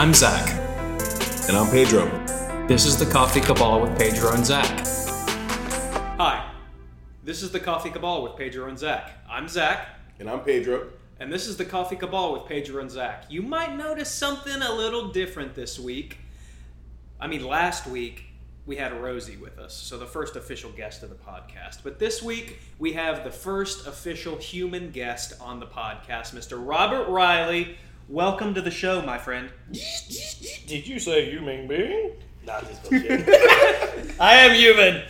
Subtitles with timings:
[0.00, 0.48] I'm Zach.
[1.46, 2.06] And I'm Pedro.
[2.66, 4.86] This is the Coffee Cabal with Pedro and Zach.
[6.16, 6.50] Hi,
[7.22, 9.10] this is the Coffee Cabal with Pedro and Zach.
[9.28, 10.86] I'm Zach, And I'm Pedro.
[11.18, 13.24] and this is the Coffee Cabal with Pedro and Zach.
[13.28, 16.16] You might notice something a little different this week.
[17.20, 18.24] I mean, last week
[18.64, 21.82] we had Rosie with us, so the first official guest of the podcast.
[21.84, 26.58] But this week we have the first official human guest on the podcast, Mr.
[26.58, 27.76] Robert Riley.
[28.14, 29.50] Welcome to the show, my friend.
[30.66, 32.14] Did you say human being?
[32.44, 33.28] Nah, just bullshit.
[34.20, 35.02] I am human.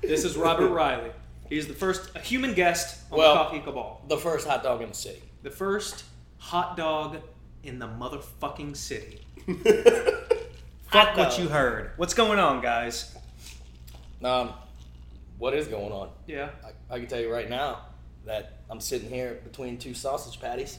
[0.00, 1.10] This is Robert Riley.
[1.50, 4.02] He's the first human guest on Well- the Coffee Cabal.
[4.08, 5.22] The first hot dog in the city.
[5.42, 6.04] The first
[6.38, 7.18] hot dog
[7.64, 9.20] in the motherfucking city.
[9.46, 10.24] Fuck
[10.90, 11.90] Fuck what you heard.
[11.98, 13.14] What's going on, guys?
[14.22, 14.54] Um,
[15.36, 16.08] what is going on?
[16.26, 16.48] Yeah.
[16.64, 17.80] I, I can tell you right now
[18.24, 20.78] that I'm sitting here between two sausage patties,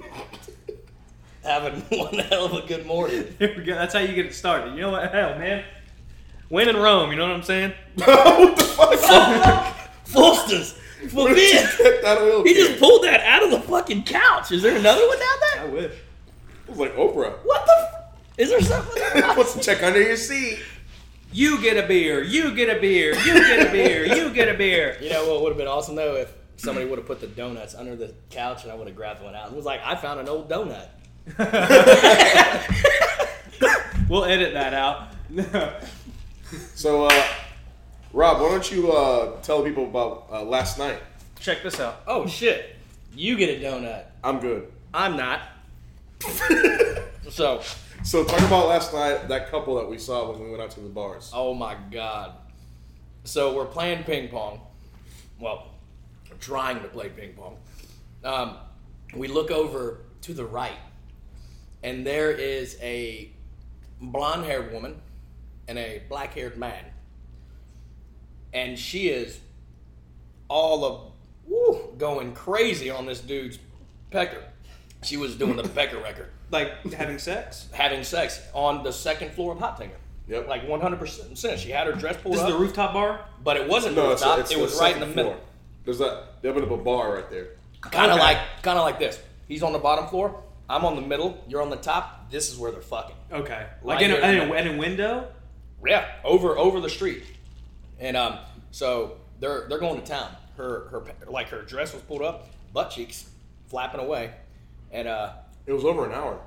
[1.42, 3.26] having one hell of a good morning.
[3.38, 3.74] Here we go.
[3.74, 4.74] That's how you get it started.
[4.74, 5.12] You know what?
[5.12, 5.64] Hell, man.
[6.50, 7.72] Win in Rome, you know what I'm saying?
[7.96, 9.76] what the fuck?
[10.04, 10.72] Foster's
[11.10, 11.66] forbid.
[12.02, 12.66] that oil He can.
[12.66, 14.52] just pulled that out of the fucking couch.
[14.52, 15.62] Is there another one down there?
[15.62, 15.92] I wish.
[15.92, 17.32] It was like Oprah.
[17.44, 17.72] What the?
[17.72, 17.92] F-
[18.38, 19.02] is there something?
[19.36, 20.58] What's the check under your seat?
[21.32, 22.22] You get a beer.
[22.22, 23.14] You get a beer.
[23.16, 24.04] You get a beer.
[24.06, 24.96] You get a beer.
[25.00, 27.74] You know what would have been awesome though if somebody would have put the donuts
[27.74, 29.48] under the couch and I would have grabbed one out.
[29.50, 30.88] It was like I found an old donut.
[34.08, 35.08] We'll edit that out.
[36.76, 37.24] So, uh,
[38.12, 41.02] Rob, why don't you uh, tell people about uh, last night?
[41.40, 42.02] Check this out.
[42.06, 42.76] Oh shit!
[43.16, 44.04] You get a donut.
[44.22, 44.70] I'm good.
[44.94, 45.40] I'm not.
[47.28, 47.60] so,
[48.04, 50.80] So, talk about last night, that couple that we saw when we went out to
[50.80, 51.32] the bars.
[51.34, 52.34] oh my god.
[53.24, 54.60] So we're playing ping pong.
[55.40, 55.75] Well, we're
[56.40, 57.56] trying to play ping pong.
[58.24, 58.56] Um,
[59.14, 60.78] we look over to the right,
[61.82, 63.30] and there is a
[64.00, 64.96] blonde-haired woman
[65.68, 66.84] and a black-haired man,
[68.52, 69.38] and she is
[70.48, 71.12] all of
[71.46, 73.58] woo, going crazy on this dude's
[74.10, 74.42] pecker.
[75.02, 76.28] She was doing the pecker record.
[76.50, 77.68] Like having sex?
[77.72, 79.90] having sex on the second floor of Hot Tinger.
[80.28, 80.48] Yep.
[80.48, 81.58] Like 100%.
[81.58, 83.24] She had her dress pulled This is the rooftop bar?
[83.44, 84.38] but it wasn't No, it's, rooftop.
[84.40, 85.40] it's it was right in the second middle.
[85.86, 85.96] Floor.
[85.96, 86.42] There's that.
[86.42, 87.48] They opened up a bar right there.
[87.80, 88.26] Kind of Okay.
[88.26, 89.20] like, kind of like this.
[89.48, 90.42] He's on the bottom floor.
[90.68, 91.42] I'm on the middle.
[91.48, 92.30] You're on the top.
[92.30, 93.14] This is where they're fucking.
[93.32, 93.66] Okay.
[93.82, 95.28] Like Right in a, in, a, in a window?
[95.86, 97.22] Yeah, over over the street.
[98.00, 98.38] And um,
[98.72, 100.30] so they're they're going to town.
[100.56, 103.28] Her her like her dress was pulled up, butt cheeks
[103.68, 104.32] flapping away,
[104.90, 105.32] and uh,
[105.66, 106.40] It was over an hour.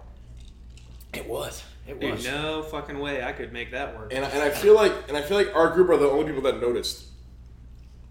[1.14, 2.26] it was it Dude, was.
[2.26, 4.12] no fucking way I could make that work.
[4.14, 6.26] And, I- and I feel like and I feel like our group are the only
[6.26, 7.06] people that noticed.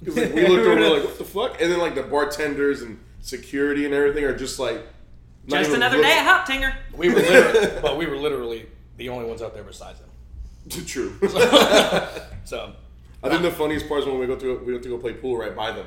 [0.00, 2.98] Because like, we looked over, like, "What the fuck?" And then like the bartenders and
[3.20, 4.80] security and everything are just like,
[5.46, 6.74] Just another looking- day at Hot Tinger.
[6.96, 8.66] We were literally, but we were literally
[8.96, 10.84] the only ones out there besides them.
[10.86, 11.14] True.
[12.44, 12.72] So
[13.22, 15.12] I think the funniest part is when we go to we went to go play
[15.12, 15.86] pool right by them,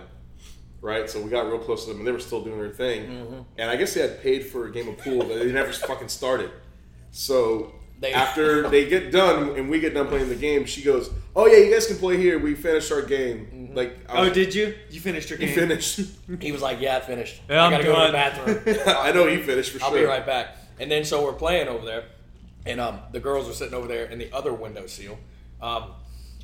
[0.82, 1.10] right?
[1.10, 3.08] So we got real close to them, and they were still doing their thing.
[3.08, 3.40] Mm-hmm.
[3.58, 6.10] And I guess they had paid for a game of pool, but they never fucking
[6.10, 6.52] started.
[7.12, 11.10] So They- after they get done and we get done playing the game, she goes,
[11.36, 12.40] "Oh yeah, you guys can play here.
[12.40, 13.48] We finished our game.
[13.54, 13.76] Mm-hmm.
[13.78, 14.76] Like, I Oh, did you?
[14.90, 15.56] You finished your he game.
[15.56, 16.02] finished?
[16.40, 17.42] He was like, "Yeah, I finished.
[17.50, 18.88] Yeah, I I'm gotta go to the bathroom.
[18.98, 20.00] I know he finished for I'll sure.
[20.00, 22.06] be right back." And then so we're playing over there,
[22.66, 25.18] and um, the girls are sitting over there in the other window seal,
[25.62, 25.92] um,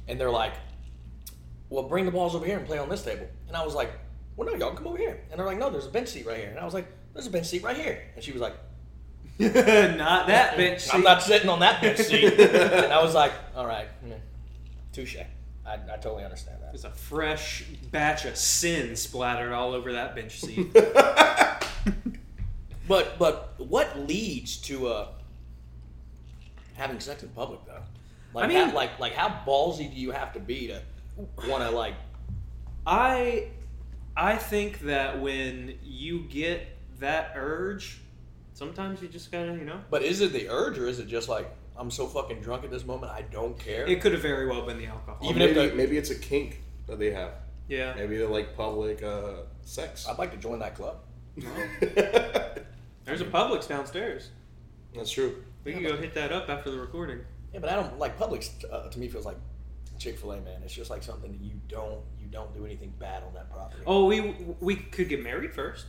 [0.07, 0.53] and they're like,
[1.69, 3.91] "Well, bring the balls over here and play on this table." And I was like,
[4.35, 6.37] "Well, no, y'all come over here." And they're like, "No, there's a bench seat right
[6.37, 8.53] here." And I was like, "There's a bench seat right here." And she was like,
[9.39, 10.93] not that bench seat.
[10.95, 14.15] "I'm not sitting on that bench seat." and I was like, "All right, yeah,
[14.97, 15.17] touche.
[15.65, 20.15] I, I totally understand that." There's a fresh batch of sin splattered all over that
[20.15, 20.75] bench seat.
[22.87, 25.07] But but what leads to uh,
[26.75, 27.81] having sex in public though?
[28.33, 30.81] Like I mean- how, like like how ballsy do you have to be to
[31.47, 31.95] want to like?
[32.85, 33.49] I
[34.15, 36.67] I think that when you get
[36.99, 37.99] that urge,
[38.53, 39.81] sometimes you just gotta, you know.
[39.89, 42.71] But is it the urge or is it just like I'm so fucking drunk at
[42.71, 43.85] this moment I don't care?
[43.85, 45.17] It could have very well been the alcohol.
[45.21, 47.31] Or Even if maybe, the- maybe it's a kink that they have.
[47.67, 47.93] yeah.
[47.95, 50.07] Maybe they like public uh, sex.
[50.07, 50.97] I'd like to join that club.
[53.05, 54.29] There's a Publix downstairs.
[54.95, 55.43] That's true.
[55.63, 57.19] We can go hit that up after the recording.
[57.53, 58.49] Yeah, but I don't like Publix.
[58.71, 59.37] Uh, to me, feels like
[59.99, 60.61] Chick Fil A, man.
[60.63, 63.83] It's just like something that you don't you don't do anything bad on that property.
[63.85, 65.85] Oh, we we could get married first.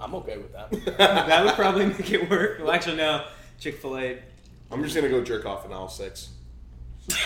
[0.00, 0.70] I'm okay with that.
[1.28, 2.58] that would probably make it work.
[2.60, 3.24] Well, actually, no.
[3.60, 4.18] Chick Fil A.
[4.72, 6.30] I'm just gonna go jerk off in aisle six.
[7.10, 7.20] Shopping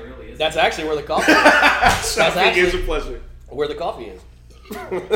[0.00, 0.38] really is.
[0.38, 1.32] That's actually where the coffee.
[1.32, 3.20] That's Shopping is a pleasure.
[3.48, 4.20] where the coffee is.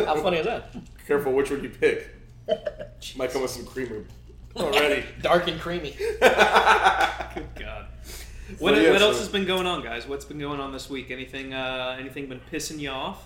[0.05, 0.75] How funny is that?
[1.07, 2.09] Careful which one you pick.
[3.17, 4.05] Might come with some creamer
[4.57, 5.05] already.
[5.23, 5.93] Dark and creamy.
[5.99, 7.87] Good God.
[8.59, 10.07] What, So, yeah, what else so- has been going on, guys?
[10.07, 11.11] What's been going on this week?
[11.11, 11.53] Anything?
[11.55, 13.25] Uh, anything been pissing you off?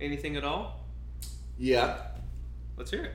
[0.00, 0.84] Anything at all?
[1.58, 1.98] Yeah.
[2.76, 3.12] Let's hear it.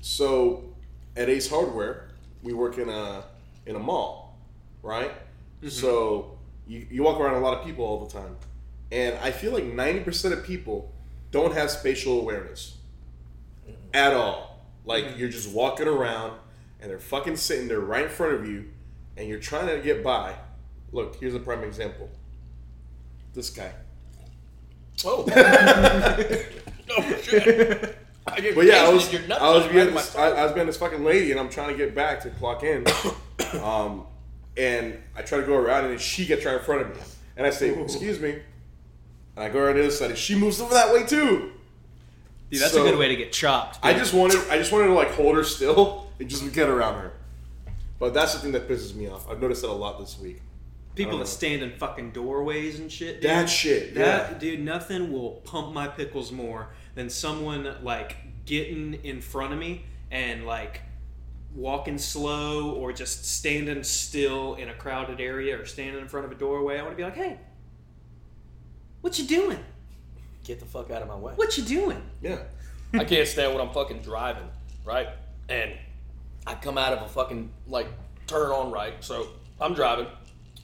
[0.00, 0.69] So
[1.16, 2.08] at Ace Hardware,
[2.42, 3.24] we work in a
[3.66, 4.38] in a mall,
[4.82, 5.10] right?
[5.10, 5.68] Mm-hmm.
[5.68, 8.36] So you, you walk around a lot of people all the time.
[8.92, 10.92] And I feel like 90% of people
[11.30, 12.76] don't have spatial awareness
[13.64, 13.74] mm-hmm.
[13.92, 14.64] at all.
[14.84, 15.18] Like mm-hmm.
[15.18, 16.38] you're just walking around
[16.80, 18.70] and they're fucking sitting there right in front of you
[19.16, 20.34] and you're trying to get by.
[20.92, 22.08] Look, here's a prime example.
[23.34, 23.72] This guy.
[25.04, 25.24] Oh.
[26.90, 27.98] oh shit.
[28.54, 30.30] But yeah, I was tasted your nuts I was being this, I.
[30.30, 32.84] I was being this fucking lady, and I'm trying to get back to clock in,
[33.62, 34.06] um,
[34.56, 37.02] and I try to go around, and then she gets right in front of me,
[37.36, 38.30] and I say, "Excuse me,"
[39.36, 41.52] and I go around the other side, and she moves over that way too.
[42.50, 43.78] Dude, that's So- a good way to get chopped.
[43.82, 46.94] I just wanted, I just wanted to like hold her still and just get around
[47.00, 47.12] her.
[48.00, 49.28] But that's the thing that pisses me off.
[49.30, 50.40] I've noticed that a lot this week.
[50.96, 53.20] people that stand in fucking doorways and shit.
[53.20, 53.30] Dude.
[53.30, 54.38] That shit, That yeah.
[54.38, 56.68] dude, nothing will pump my pickles more
[57.00, 58.14] than someone like
[58.44, 60.82] getting in front of me and like
[61.54, 66.32] walking slow or just standing still in a crowded area or standing in front of
[66.32, 66.78] a doorway.
[66.78, 67.38] I want to be like, hey,
[69.00, 69.58] what you doing?
[70.44, 71.32] Get the fuck out of my way.
[71.36, 72.02] What you doing?
[72.20, 72.42] Yeah.
[72.92, 74.50] I can't stand when I'm fucking driving,
[74.84, 75.08] right?
[75.48, 75.72] And
[76.46, 77.86] I come out of a fucking like
[78.26, 79.02] turn on right.
[79.02, 80.06] So I'm driving.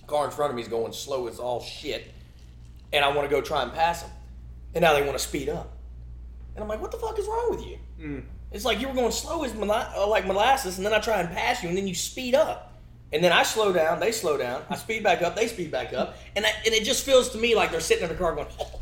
[0.06, 2.12] Car in front of me is going slow as all shit.
[2.93, 4.11] And I want to go try and pass them.
[4.75, 5.75] And now they want to speed up.
[6.56, 7.79] And I'm like, what the fuck is wrong with you?
[8.00, 8.25] Mm.
[8.50, 11.20] It's like you were going slow as mola- uh, like molasses, and then I try
[11.20, 12.73] and pass you, and then you speed up.
[13.12, 14.62] And then I slow down, they slow down.
[14.70, 17.38] I speed back up, they speed back up, and I, and it just feels to
[17.38, 18.81] me like they're sitting in the car going, oh.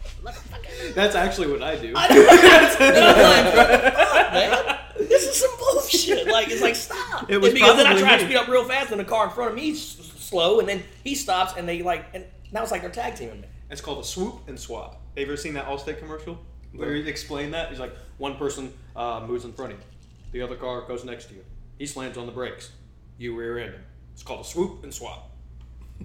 [0.95, 1.93] That's actually what I do.
[1.95, 2.07] I
[2.81, 4.79] I'm like, man.
[4.97, 6.29] This is some bullshit.
[6.29, 7.29] Like, it's like, stop.
[7.29, 9.27] It was And because then I try to speed up real fast, and the car
[9.27, 12.63] in front of me is slow, and then he stops, and they like, and now
[12.63, 13.49] it's like they're tag teaming me.
[13.71, 14.93] It's called a swoop and swap.
[14.93, 16.39] Have you ever seen that Allstate commercial
[16.75, 17.71] where he explained that?
[17.71, 19.85] He's like, one person uh, moves in front of you,
[20.33, 21.45] the other car goes next to you.
[21.79, 22.71] He slams on the brakes.
[23.19, 23.83] You rear end him.
[24.13, 25.31] It's called a swoop and swap.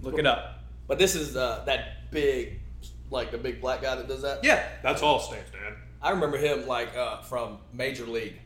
[0.01, 0.61] Look it up.
[0.87, 2.59] But this is uh, that big,
[3.11, 4.43] like the big black guy that does that.
[4.43, 5.75] Yeah, that's Allstate, man.
[6.01, 8.39] I remember him like uh, from Major League.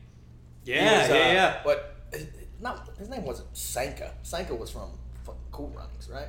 [0.66, 1.62] Yeah, was, uh, yeah, yeah.
[1.64, 2.28] But his,
[2.60, 4.14] not his name wasn't Sanka.
[4.24, 4.90] Sanka was from
[5.24, 6.28] fucking Cool Runnings, right?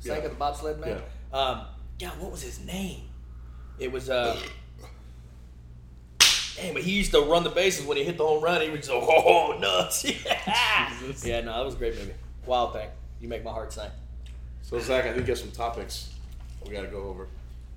[0.00, 0.28] Sanka Yeah.
[0.28, 1.02] the bobsled man.
[1.32, 1.62] Um,
[1.98, 3.08] God, what was his name?
[3.78, 4.38] It was uh.
[6.56, 8.62] Damn, but he used to run the bases when he hit the home run.
[8.62, 10.04] He was just oh nuts.
[10.26, 10.92] Yeah,
[11.24, 12.14] yeah, no, that was a great movie.
[12.46, 12.88] Wild thing.
[13.20, 13.90] You make my heart sing.
[14.62, 16.10] So Zach, I think you have some topics
[16.66, 17.28] we got to go over.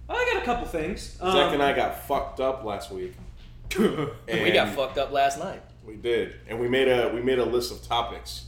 [0.10, 1.18] I got a couple things.
[1.22, 3.14] Um, Zach and I got fucked up last week.
[3.78, 5.62] we got fucked up last night.
[5.86, 8.46] We did, and we made a we made a list of topics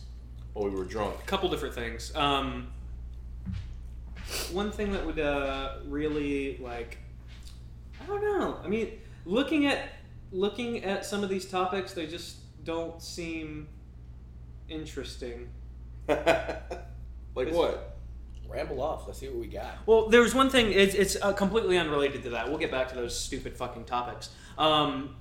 [0.54, 1.16] while we were drunk.
[1.20, 2.16] a couple different things.
[2.16, 2.72] Um,
[4.52, 6.98] one thing that would uh, really like,
[8.02, 8.60] I don't know.
[8.64, 9.90] I mean, looking at
[10.32, 13.68] looking at some of these topics, they just don't seem
[14.70, 15.50] interesting.
[16.08, 17.98] like what?
[18.50, 19.08] Ramble off.
[19.08, 19.78] Let's see what we got.
[19.86, 20.72] Well, there was one thing.
[20.72, 22.50] It's, it's uh, completely unrelated to that.
[22.50, 24.30] We'll get back to those stupid fucking topics.
[24.58, 25.16] Um,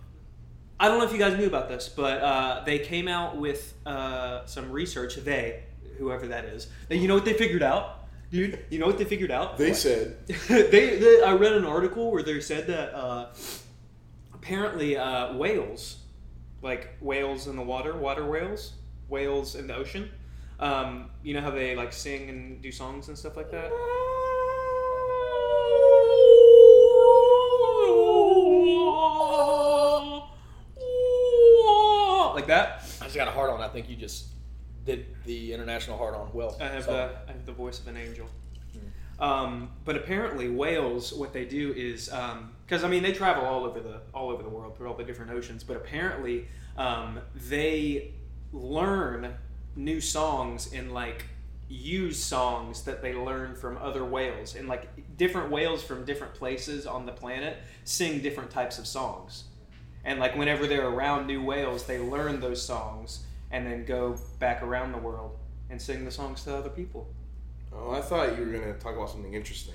[0.80, 3.74] I don't know if you guys knew about this, but uh, they came out with
[3.86, 5.16] uh, some research.
[5.16, 5.62] They,
[5.98, 8.64] whoever that is, you know what they figured out, dude.
[8.70, 9.58] You know what they figured out?
[9.58, 13.26] They said they, they, I read an article where they said that uh,
[14.50, 15.98] apparently uh, whales,
[16.62, 18.72] like whales in the water, water whales,
[19.08, 20.10] whales in the ocean.
[20.58, 23.70] Um, you know how they like sing and do songs and stuff like that.
[32.34, 32.82] Like that.
[33.00, 33.60] I just got a heart on.
[33.60, 34.26] I think you just
[34.84, 36.56] did the international heart on well.
[36.60, 38.26] I have So- the I have the voice of an angel.
[39.20, 42.06] Um, but apparently, whales, what they do is
[42.64, 45.04] because I mean they travel all over the all over the world through all the
[45.04, 45.62] different oceans.
[45.62, 48.14] But apparently, um, they
[48.52, 49.34] learn
[49.76, 51.26] new songs and like
[51.68, 56.84] use songs that they learn from other whales and like different whales from different places
[56.84, 59.44] on the planet sing different types of songs.
[60.04, 64.62] And like whenever they're around new whales, they learn those songs and then go back
[64.62, 65.36] around the world
[65.68, 67.06] and sing the songs to other people.
[67.72, 69.74] Oh, I thought you were gonna talk about something interesting.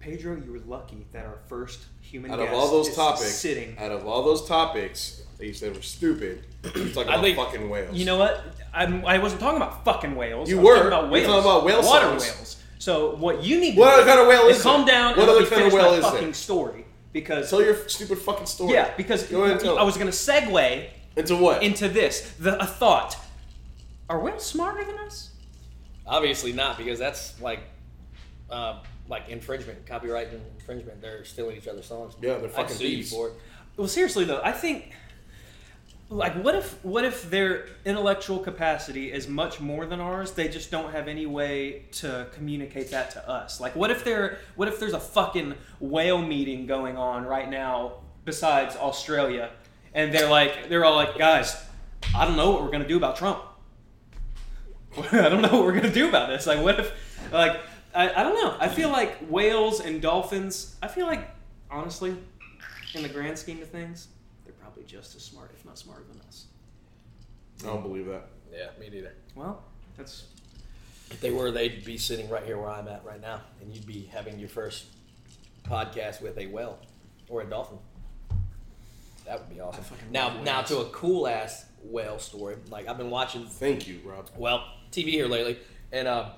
[0.00, 3.76] Pedro, you were lucky that our first human Out of all those is topics, sitting.
[3.78, 7.70] out of all those topics that you said were stupid, you talking about think- fucking
[7.70, 7.96] whales.
[7.96, 8.42] You know what?
[8.74, 10.50] I'm, I wasn't talking about fucking whales.
[10.50, 10.74] You I was were.
[10.76, 11.26] talking about You were whales.
[11.26, 12.22] talking about whale water songs.
[12.22, 12.62] whales.
[12.78, 15.30] So what you need to What do kind of whale is calm down What and
[15.30, 16.10] other let me kind of whale is there?
[16.12, 18.74] fucking story because tell your stupid fucking story.
[18.74, 21.62] yeah, because Go ahead and tell I was going to segue Into what?
[21.62, 22.32] into this.
[22.38, 23.16] The a thought.
[24.10, 25.30] Are whales smarter than us?
[26.06, 27.60] Obviously not, because that's like,
[28.50, 31.00] uh, like infringement, copyright infringement.
[31.00, 32.14] They're stealing each other's songs.
[32.20, 33.10] Yeah, they're fucking sue you thieves.
[33.10, 33.34] for it.
[33.76, 34.92] Well, seriously though, I think
[36.10, 40.32] like what if what if their intellectual capacity is much more than ours?
[40.32, 43.60] They just don't have any way to communicate that to us.
[43.60, 47.94] Like what if there what if there's a fucking whale meeting going on right now
[48.24, 49.50] besides Australia
[49.94, 51.56] and they're like they're all like, "Guys,
[52.14, 53.42] I don't know what we're going to do about Trump."
[55.12, 56.46] I don't know what we're gonna do about this.
[56.46, 56.92] Like, what if,
[57.32, 57.60] like,
[57.94, 58.56] I, I don't know.
[58.58, 60.76] I feel like whales and dolphins.
[60.82, 61.28] I feel like,
[61.70, 62.16] honestly,
[62.94, 64.08] in the grand scheme of things,
[64.44, 66.46] they're probably just as smart, if not smarter than us.
[67.62, 68.28] I don't believe that.
[68.52, 69.14] Yeah, me neither.
[69.34, 69.62] Well,
[69.96, 70.24] that's
[71.10, 73.86] If they were, they'd be sitting right here where I'm at right now, and you'd
[73.86, 74.86] be having your first
[75.64, 76.78] podcast with a whale
[77.28, 77.78] or a dolphin.
[79.26, 79.84] That would be awesome.
[80.10, 82.56] Now, now to a cool ass whale story.
[82.70, 84.30] Like I've been watching Thank you, Rob.
[84.36, 85.58] well, TV here lately,
[85.92, 86.30] and uh,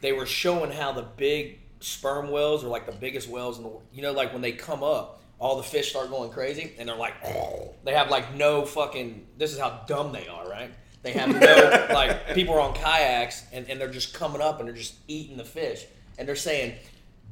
[0.00, 3.68] they were showing how the big sperm whales are like the biggest whales in the
[3.68, 3.82] world.
[3.92, 6.96] You know, like when they come up, all the fish start going crazy, and they're
[6.96, 7.14] like,
[7.84, 9.26] they have like no fucking.
[9.38, 10.72] This is how dumb they are, right?
[11.02, 14.68] They have no like people are on kayaks and, and they're just coming up and
[14.68, 15.86] they're just eating the fish,
[16.18, 16.74] and they're saying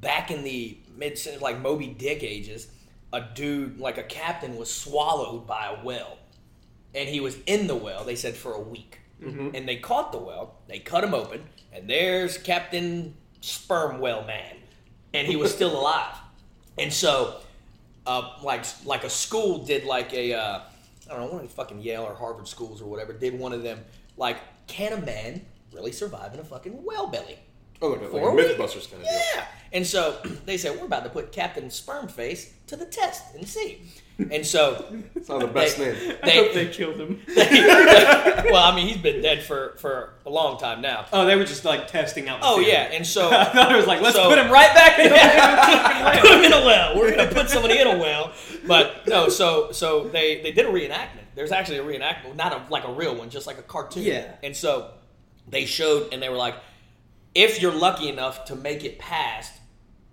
[0.01, 2.69] back in the mid like Moby Dick ages,
[3.13, 6.19] a dude like a captain was swallowed by a whale
[6.95, 8.05] and he was in the well.
[8.05, 9.01] They said for a week,
[9.55, 10.57] and they caught the well.
[10.67, 14.57] They cut him open, and there's Captain Sperm Whale Man,
[15.15, 16.17] and he was still alive.
[16.79, 17.37] And so,
[18.07, 20.61] uh, like like a school did like a uh,
[21.11, 23.53] I don't know one of the fucking Yale or Harvard schools or whatever did one
[23.53, 23.85] of them
[24.17, 27.39] like can a man really survive in a fucking well belly?
[27.83, 28.33] Oh, like a, like a a?
[28.33, 29.21] Mythbusters kind of deal.
[29.35, 29.47] Yeah.
[29.73, 33.47] And so they said we're about to put Captain Sperm Face to the test and
[33.49, 33.83] see.
[34.31, 34.85] And so
[35.15, 36.17] It's not the best They- name.
[36.23, 37.21] I hope they killed him.
[38.51, 41.07] well, I mean, he's been dead for, for a long time now.
[41.13, 42.41] Oh, they were just like testing out.
[42.41, 42.73] The Oh theory.
[42.73, 45.09] yeah, and so I thought it was like, let's So- put him right back in
[45.11, 46.97] the put him in a well.
[46.97, 48.33] We're gonna put somebody in a well.
[48.67, 51.25] But no, so so they they did a reenactment.
[51.35, 54.03] There's actually a reenactment, not a like a real one, just like a cartoon.
[54.03, 54.33] Yeah.
[54.43, 54.91] And so
[55.49, 56.57] they showed, and they were like,
[57.35, 59.53] if you're lucky enough to make it past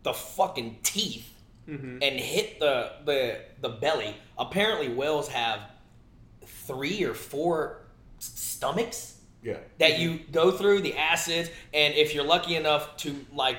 [0.03, 1.33] the fucking teeth
[1.67, 1.97] Mm-hmm.
[2.01, 5.59] and hit the the the belly, apparently whales have
[6.45, 7.81] three or four
[8.19, 9.57] stomachs Yeah.
[9.79, 10.01] that mm-hmm.
[10.01, 13.57] you go through the acids and if you're lucky enough to like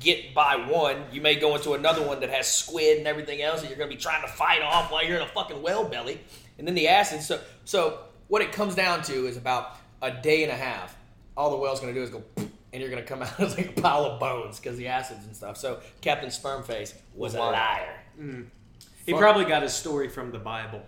[0.00, 3.60] get by one you may go into another one that has squid and everything else
[3.60, 5.84] and you're going to be trying to fight off while you're in a fucking whale
[5.84, 6.20] belly.
[6.58, 10.42] And then the acids so so what it comes down to is about a day
[10.42, 10.96] and a half.
[11.36, 12.22] All the whale's going to do is go
[12.72, 15.24] and you're going to come out as like a pile of bones because the acids
[15.24, 18.46] and stuff so captain spermface was a liar mm.
[19.04, 20.82] He probably got his story from the Bible.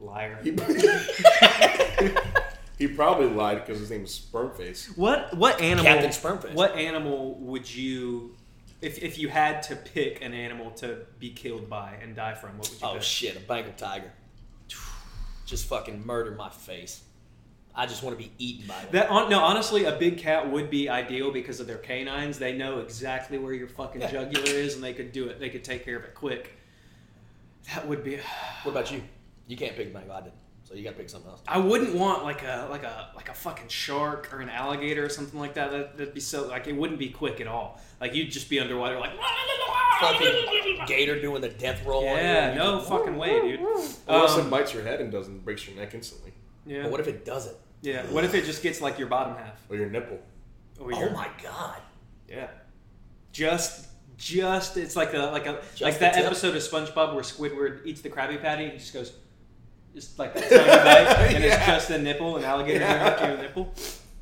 [0.00, 0.40] Liar.
[0.42, 0.50] He,
[2.78, 4.98] he probably lied because his name is Spermface.
[4.98, 5.84] What what animal?
[5.84, 6.54] Captain Spermface.
[6.54, 8.34] What animal would you,
[8.80, 12.58] if, if you had to pick an animal to be killed by and die from?
[12.58, 13.02] What would you oh pick?
[13.02, 14.12] shit a bengal tiger
[15.44, 17.02] just fucking murder my face
[17.74, 20.50] i just want to be eaten by one That on, no, honestly, a big cat
[20.50, 22.38] would be ideal because of their canines.
[22.38, 25.40] They know exactly where your fucking jugular is, and they could do it.
[25.40, 26.56] They could take care of it quick.
[27.74, 28.18] That would be.
[28.64, 29.02] What about you?
[29.46, 30.12] You can't pick Bengal.
[30.14, 30.32] I did.
[30.64, 31.42] So you got to pick something else.
[31.48, 35.08] I wouldn't want like a like a like a fucking shark or an alligator or
[35.08, 35.70] something like that.
[35.72, 37.80] that that'd be so like it wouldn't be quick at all.
[38.00, 39.12] Like you'd just be underwater like.
[40.00, 42.08] Fucking gator doing the death roll.
[42.08, 42.22] on you.
[42.22, 43.60] Yeah, no fucking way, dude.
[44.08, 46.32] Unless Um, it bites your head and doesn't breaks your neck instantly.
[46.66, 46.82] yeah.
[46.82, 47.56] But what if it doesn't?
[47.82, 48.02] Yeah.
[48.06, 49.60] What if it just gets like your bottom half?
[49.68, 50.18] Or your nipple.
[50.80, 51.80] Or Oh my god.
[52.28, 52.48] Yeah.
[53.32, 53.86] Just,
[54.16, 56.24] just it's like a like a Just like that tip?
[56.26, 59.12] episode of SpongeBob where Squidward eats the Krabby Patty and just goes,
[59.94, 63.28] just like that tiny bite, and it's just a nipple, an alligator Yeah.
[63.28, 63.72] your nipple.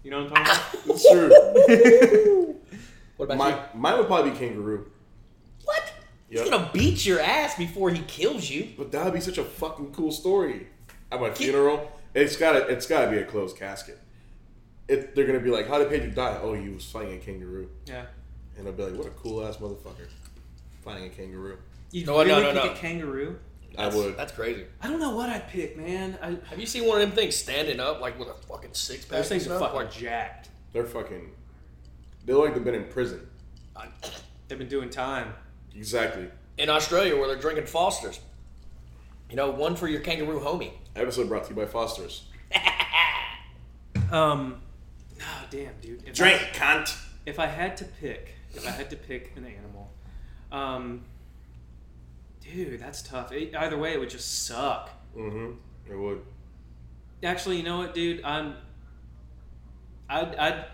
[0.03, 0.97] You know what I'm talking about?
[0.97, 2.57] It's true.
[3.17, 3.79] What about you?
[3.81, 4.91] Mine would probably be kangaroo.
[5.65, 5.93] What?
[6.31, 6.41] Yep.
[6.41, 8.69] He's gonna beat your ass before he kills you.
[8.79, 10.69] But that would be such a fucking cool story.
[11.13, 13.99] At my funeral, it's gotta it's gotta be a closed casket.
[14.89, 17.69] It, they're gonna be like, "How did Pedro die?" Oh, he was fighting a kangaroo,
[17.87, 18.07] Yeah.
[18.59, 20.09] and I'll be like, "What a cool ass motherfucker,
[20.85, 21.59] fighting a kangaroo."
[21.93, 22.73] You No, no, really no, pick no.
[22.73, 23.39] a kangaroo?
[23.79, 24.17] I would.
[24.17, 24.65] That's crazy.
[24.83, 26.19] I don't know what I'd pick, man.
[26.21, 29.05] I, Have you seen one of them things standing up like with a fucking six
[29.05, 29.19] pack?
[29.19, 30.49] those things are fucking Like, jacked.
[30.73, 31.31] They're fucking.
[32.25, 33.29] They look like they've been in prison.
[33.77, 33.89] I-
[34.49, 35.33] They've been doing time.
[35.77, 36.29] Exactly.
[36.59, 38.19] in Australia where they're drinking Fosters.
[39.31, 40.73] You know, one for your kangaroo homie.
[41.01, 42.25] Episode brought to you by Foster's.
[44.13, 44.61] Um,
[45.21, 46.03] oh damn, dude.
[46.05, 46.97] If Drink, I, cunt.
[47.27, 49.89] if I had to pick, if I had to pick an animal,
[50.51, 51.05] um,
[52.41, 53.31] dude, that's tough.
[53.31, 54.91] It, either way, it would just suck.
[55.17, 55.93] Mm-hmm.
[55.93, 56.23] It would.
[57.23, 58.25] Actually, you know what, dude?
[58.25, 58.57] I'm.
[60.09, 60.65] I I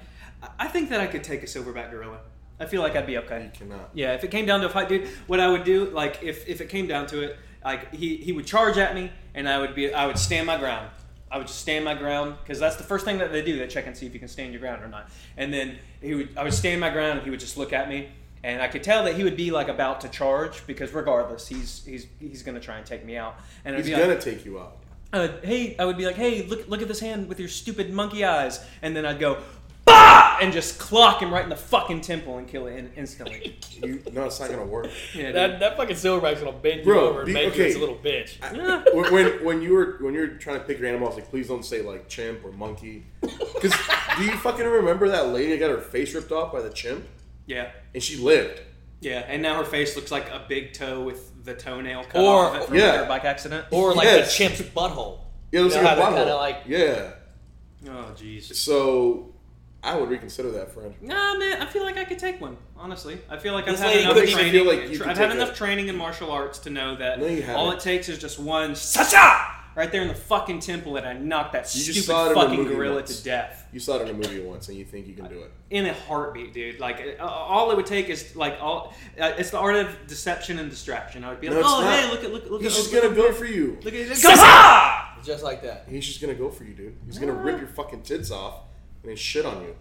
[0.59, 2.21] I think that I could take a silverback gorilla.
[2.59, 3.45] I feel like I'd be okay.
[3.45, 3.91] You cannot.
[3.95, 6.49] Yeah, if it came down to a fight, dude, what I would do, like, if,
[6.49, 9.59] if it came down to it, like, he, he would charge at me, and I
[9.59, 10.89] would be, I would stand my ground.
[11.31, 13.59] I would just stand my ground because that's the first thing that they do.
[13.59, 15.11] They check and see if you can stand your ground or not.
[15.37, 17.89] And then he would, I would stand my ground, and he would just look at
[17.89, 18.09] me,
[18.45, 21.85] and I could tell that he would be like about to charge because regardless, he's
[21.85, 23.37] he's he's gonna try and take me out.
[23.65, 24.77] And He's gonna like, take you out.
[25.13, 27.93] uh, hey, I would be like, hey, look look at this hand with your stupid
[27.93, 29.39] monkey eyes, and then I'd go,
[30.39, 33.59] bah, and just clock him right in the fucking temple and kill it instantly.
[33.77, 34.89] You, no, it's not gonna work.
[35.15, 35.33] Yeah.
[35.33, 37.59] That, that fucking silverback's gonna bend Bro, you over and be- make okay.
[37.59, 38.39] you its a little bitch.
[38.41, 38.83] Yeah.
[38.95, 41.63] when, when when you were when you're trying to pick your animals, like please don't
[41.63, 43.75] say like chimp or monkey, because
[44.17, 47.05] do you fucking remember that lady that got her face ripped off by the chimp
[47.45, 47.71] yeah.
[47.93, 48.63] and she lived?
[49.03, 52.47] Yeah, and now her face looks like a big toe with the toenail cut Or-
[52.47, 52.95] off of it from yeah.
[52.95, 53.67] a dirt bike accident.
[53.71, 54.29] Or like Yes.
[54.29, 55.21] the chimp's butthole.
[55.53, 57.11] Yeah, it was You know like a how they kinda like- yeah.
[57.89, 58.55] oh, jeez.
[58.55, 59.35] So
[59.87, 60.95] I would reconsider that, friend.
[61.01, 62.57] Nah, man, I feel like I could take one.
[62.77, 64.53] Honestly, I feel like I've had enough training.
[64.53, 67.21] feel like you tra- I've had enough a- training in martial arts to know that
[67.21, 71.07] No, all it takes is just one sa right there in the fucking temple, and
[71.07, 73.19] I knock that You stupid saw it in a fucking movie gorilla once.
[73.19, 73.67] to death.
[73.73, 75.53] You saw it in a movie once, and you think you can do it.
[75.71, 76.81] in a heartbeat, dude.
[76.81, 78.95] Like uh, all it would take is like all.
[79.21, 81.23] Uh, it's the art of deception and distraction.
[81.25, 81.93] I would be like, it's oh not.
[81.93, 83.79] hey, look at look look He's at just look, gonna look, go for you.
[83.83, 85.03] Look at Sa!
[85.23, 85.87] Just like that.
[85.89, 86.97] He's just gonna go for you, dude.
[87.07, 88.63] He's gonna rip your fucking tits off
[89.03, 89.77] and then shit on you.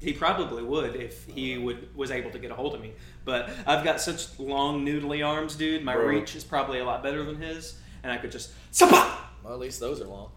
[0.00, 2.92] He probably would if he would was able to get a hold of me.
[3.24, 5.82] But I've got such long noodly arms, dude.
[5.82, 6.06] My Bro.
[6.06, 9.18] reach is probably a lot better than his, and I could just Sapa!
[9.42, 10.30] Well, at least those are long.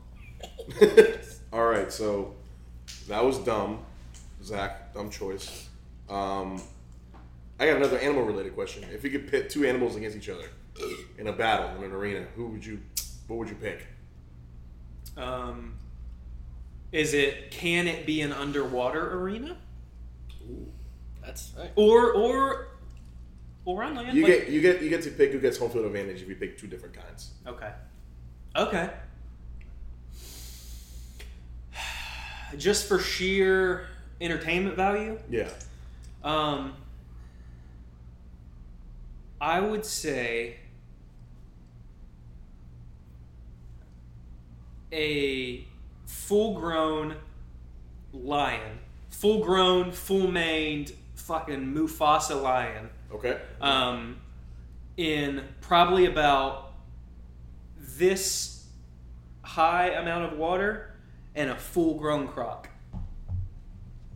[1.54, 2.36] All right, so
[3.08, 3.80] that was dumb,
[4.44, 4.94] Zach.
[4.94, 5.68] Dumb choice.
[6.10, 6.62] Um,
[7.60, 8.86] I got another animal-related question.
[8.94, 10.46] If you could pit two animals against each other
[11.18, 12.80] in a battle in an arena, who would you?
[13.28, 13.86] What would you pick?
[15.18, 15.74] Um,
[16.92, 19.58] is it can it be an underwater arena
[21.24, 21.72] That's right.
[21.76, 22.68] or or
[23.66, 24.16] or on land?
[24.16, 26.30] You Like- get you get you get to pick who gets home field advantage if
[26.30, 27.32] you pick two different kinds.
[27.46, 27.72] Okay.
[28.56, 28.90] Okay.
[32.58, 33.88] Just for sheer
[34.22, 35.50] entertainment value, Yeah.
[36.24, 36.74] um,
[39.40, 40.56] I would say
[44.92, 45.66] a
[46.08, 47.16] full-grown
[48.12, 48.80] lion,
[49.12, 53.40] full-grown, full-maned, fucking Mufasa lion Okay.
[53.62, 54.18] um,
[54.98, 56.72] in probably about
[57.78, 58.66] this
[59.44, 60.94] high amount of water
[61.36, 62.70] and a full grown croc.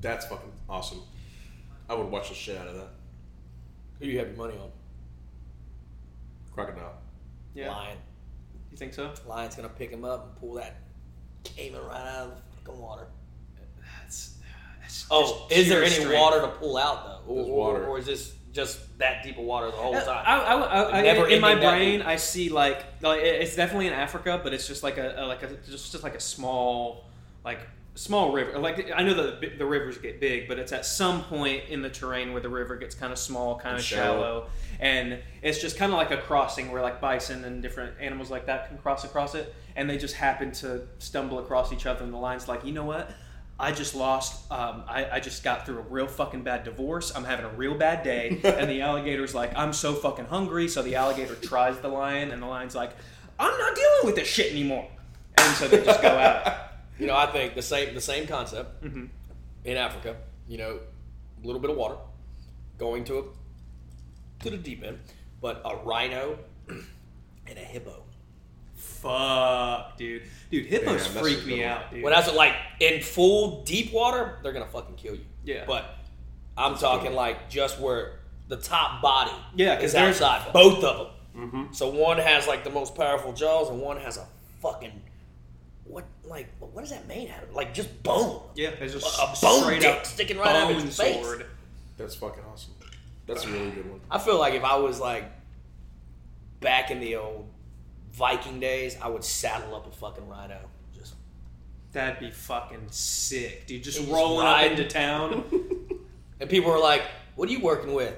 [0.01, 1.01] That's fucking awesome.
[1.89, 2.89] I would watch the shit out of that.
[3.99, 4.69] Who do you have your money on?
[6.53, 6.95] Crocodile.
[7.53, 7.97] Yeah, Lion.
[8.71, 9.13] you think so?
[9.27, 10.77] Lion's gonna pick him up and pull that
[11.43, 13.07] caiman right out of the fucking water.
[14.01, 14.37] That's,
[14.81, 16.13] that's Oh, just is there any strength.
[16.13, 17.85] water to pull out though, or, water.
[17.85, 20.23] or is this just that deep of water the whole uh, time?
[20.25, 22.07] I, I, I, Never in my brain, deep.
[22.07, 25.43] I see like, like it's definitely in Africa, but it's just like a, a like
[25.43, 27.05] a just just like a small
[27.45, 27.59] like
[28.01, 28.57] small river.
[28.57, 31.83] Like I know that the, the rivers get big, but it's at some point in
[31.83, 34.21] the terrain where the river gets kind of small, kind of shallow.
[34.21, 34.47] shallow.
[34.79, 38.47] and it's just kind of like a crossing where like bison and different animals like
[38.47, 42.11] that can cross across it, and they just happen to stumble across each other, and
[42.11, 43.11] the line's like, you know what?
[43.59, 44.51] I just lost.
[44.51, 47.15] Um, I, I just got through a real fucking bad divorce.
[47.15, 48.41] I'm having a real bad day.
[48.43, 50.67] and the alligator's like, I'm so fucking hungry.
[50.67, 52.93] So the alligator tries the lion, and the lion's like,
[53.39, 54.87] I'm not dealing with this shit anymore.
[55.37, 56.53] And so they just go it.
[56.99, 59.09] You know, I think the same the same concept Mhm.
[59.65, 60.17] in Africa.
[60.47, 60.79] You know,
[61.41, 61.95] a little bit of water
[62.77, 63.23] going to a
[64.43, 64.99] to the deep end,
[65.41, 68.03] but a rhino and a hippo.
[68.75, 70.23] Fuck, dude.
[70.49, 72.05] Dude, hippos Damn, freak me out, dude.
[72.05, 75.25] I was like in full deep water, they're gonna fucking kill you.
[75.43, 75.63] Yeah.
[75.65, 75.85] But
[76.57, 80.97] I'm talking like just where the top body Yeah, 'cause is there's- outside, both of
[80.97, 81.07] them.
[81.49, 81.73] Mm-hmm.
[81.73, 84.27] So one has like the most powerful jaws, and one has a
[84.61, 85.01] fucking
[85.85, 87.53] what like what is that made out of?
[87.55, 88.41] Like just bone.
[88.55, 91.15] yeah, there's just a bone straight dick up sticking right out of bone his face.
[91.23, 91.45] sword.
[91.97, 92.73] That's fucking awesome.
[93.27, 93.99] That's a really good one.
[94.09, 95.25] I feel like if I was like
[96.59, 97.47] back in the old
[98.13, 100.59] Viking days, I would saddle up a fucking rhino.
[100.97, 101.13] Just
[101.93, 103.83] That'd be fucking sick, dude.
[103.83, 104.71] Just Just rolling up ride.
[104.71, 105.43] into town.
[106.39, 107.03] and people were like,
[107.35, 108.13] "What are you working with?"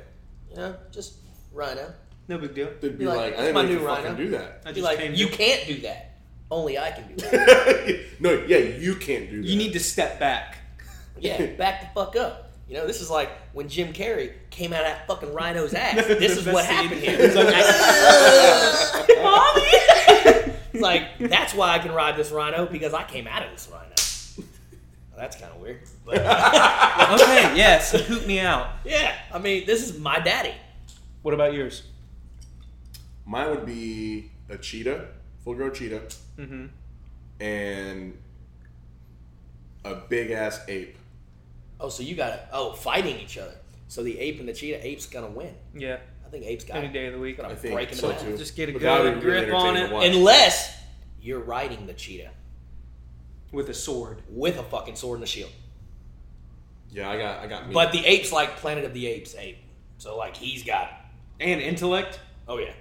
[0.49, 1.13] You know, just
[1.51, 1.93] rhino.
[2.27, 2.71] No big deal.
[2.81, 4.17] They'd be You're like, like, "That's I didn't my know you new could fucking rhino."
[4.17, 4.61] do that.
[4.65, 6.12] I Be just like, came "You to- can't do that.
[6.53, 9.47] Only I can do that." no, yeah, you can't do that.
[9.49, 10.57] You need to step back.
[11.19, 12.51] yeah, back the fuck up.
[12.67, 15.95] You know, this is like when Jim Carrey came out of that fucking rhino's ass.
[16.07, 16.73] This is The what scene.
[16.75, 17.17] happened here.
[17.17, 17.65] He's like, Like,
[20.73, 23.69] It's like that's why I can ride this rhino because I came out of this
[23.71, 23.89] rhino.
[25.11, 25.81] Well, that's kind of weird.
[26.05, 28.67] But okay, yes, hoot me out.
[28.83, 30.53] yeah, I mean, this is my daddy.
[31.21, 31.83] What about yours?
[33.25, 35.07] Mine would be a cheetah,
[35.43, 36.01] full grown cheetah,
[36.37, 36.65] Mm-hmm.
[37.39, 38.17] and
[39.85, 40.97] a big ass ape.
[41.79, 42.41] Oh, so you got it.
[42.51, 43.55] Oh, fighting each other.
[43.87, 45.53] So the ape and the cheetah, ape's gonna win.
[45.75, 46.93] Yeah, I think ape's got any it.
[46.93, 47.37] day of the week.
[47.37, 48.37] Gonna I think break him so in too.
[48.37, 49.91] Just get a good that would be really grip on it.
[50.15, 50.75] Unless
[51.21, 52.31] you're riding the cheetah
[53.51, 54.21] with a sword.
[54.29, 55.51] with a fucking sword and a shield.
[56.89, 57.73] Yeah, I got I got me.
[57.73, 59.57] But the ape's like Planet of the Apes ape.
[59.97, 60.93] So like he's got it.
[61.39, 62.19] And intellect.
[62.47, 62.73] Oh yeah.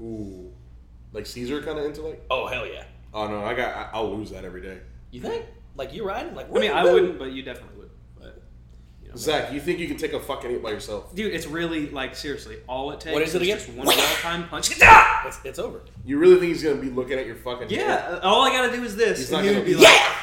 [0.00, 0.47] ooh,
[1.12, 2.24] like Caesar kind of intellect.
[2.30, 2.84] Oh hell yeah.
[3.14, 4.78] Oh no, I got I, I'll lose that every day.
[5.10, 5.44] You think?
[5.76, 6.34] Like you riding?
[6.34, 6.94] Like I mean, I woo, woo.
[7.00, 7.90] wouldn't, but you definitely would.
[8.18, 8.42] But,
[9.02, 9.14] you know.
[9.16, 11.14] Zach, you think you can take a fucking ape by yourself?
[11.14, 12.58] Dude, it's really like seriously.
[12.68, 13.56] All it takes What is it again?
[13.58, 14.72] just one well-timed punch.
[14.82, 15.26] Ah!
[15.28, 15.82] It's, it's over.
[16.04, 17.68] You really think he's gonna be looking at your fucking?
[17.68, 17.72] hand?
[17.72, 19.74] Yeah, uh, all I gotta do is this, He's and not he gonna- would be
[19.74, 20.14] like, Yeah.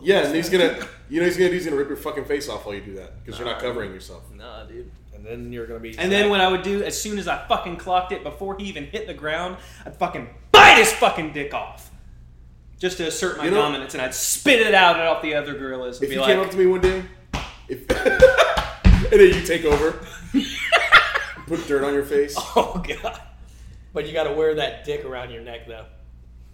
[0.00, 1.54] Yeah, and he's gonna, you know, he's gonna do.
[1.54, 3.92] He's gonna rip your fucking face off while you do that because you're not covering
[3.92, 4.22] yourself.
[4.32, 4.90] Nah, dude.
[5.18, 5.98] And then you're gonna be.
[5.98, 8.64] And then what I would do, as soon as I fucking clocked it, before he
[8.66, 11.90] even hit the ground, I'd fucking bite his fucking dick off.
[12.78, 15.34] Just to assert my You know- dominance, and I'd spit it out at all the
[15.34, 17.02] other gorillas and If be you like, came up to me one day,
[17.68, 20.04] if and then you take over,
[21.46, 22.36] put dirt on your face.
[22.56, 23.20] Oh god.
[23.92, 25.86] But you got to wear that dick around your neck though.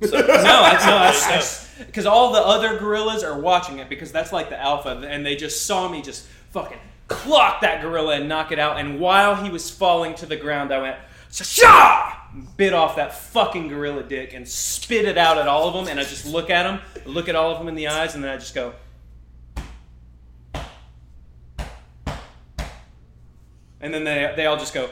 [0.02, 1.28] So, no, that's
[1.76, 5.24] no, because all the other gorillas are watching it because that's like the alpha, and
[5.24, 8.78] they just saw me just fucking clock that gorilla and knock it out.
[8.78, 10.96] And while he was falling to the ground, I went,
[11.30, 12.20] Sha!
[12.56, 15.88] Bit off that fucking gorilla dick and spit it out at all of them.
[15.88, 18.24] And I just look at them, look at all of them in the eyes, and
[18.24, 18.74] then I just go,
[23.80, 24.88] and then they, they all just go,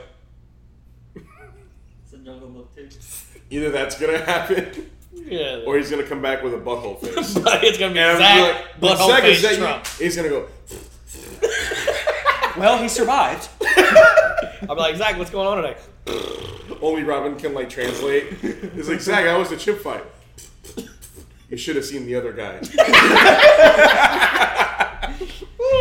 [1.14, 2.88] It's a jungle book too.
[3.50, 5.62] Either that's gonna happen, yeah.
[5.66, 7.38] or he's gonna come back with a butthole face.
[7.38, 10.04] But it's gonna be And I'm Zach, like, butthole Zach, is face that you?
[10.04, 10.46] He's gonna go.
[12.62, 13.48] Well, he survived.
[14.68, 15.76] I'll be like, Zach, what's going on today?
[16.80, 18.34] Only Robin can like translate.
[18.34, 20.04] He's like, Zach, how was the chip fight?
[21.48, 22.60] You should have seen the other guy.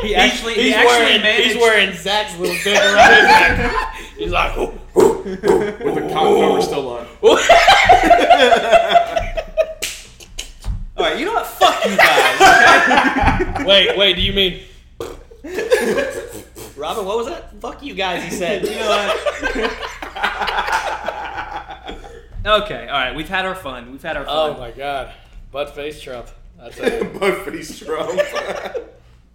[0.04, 1.48] He actually, he he's actually wearing, managed.
[1.52, 3.96] he's wearing Zach's little dick around his neck.
[4.18, 5.42] He's like, "Ooh, ooh." With
[5.96, 7.06] the cop cover still on.
[10.98, 11.46] All right, you know what?
[11.46, 13.66] Fuck you guys.
[13.66, 14.62] wait, wait, do you mean?
[16.82, 17.62] Robin, what was that?
[17.62, 18.64] Fuck you guys, he said.
[18.66, 19.62] You know what?
[22.64, 23.14] okay, all right.
[23.16, 23.92] We've had our fun.
[23.92, 24.56] We've had our oh fun.
[24.56, 25.14] Oh my god.
[25.52, 26.28] Butt face Trump.
[26.58, 27.20] That's it.
[27.20, 28.20] Butt face Trump.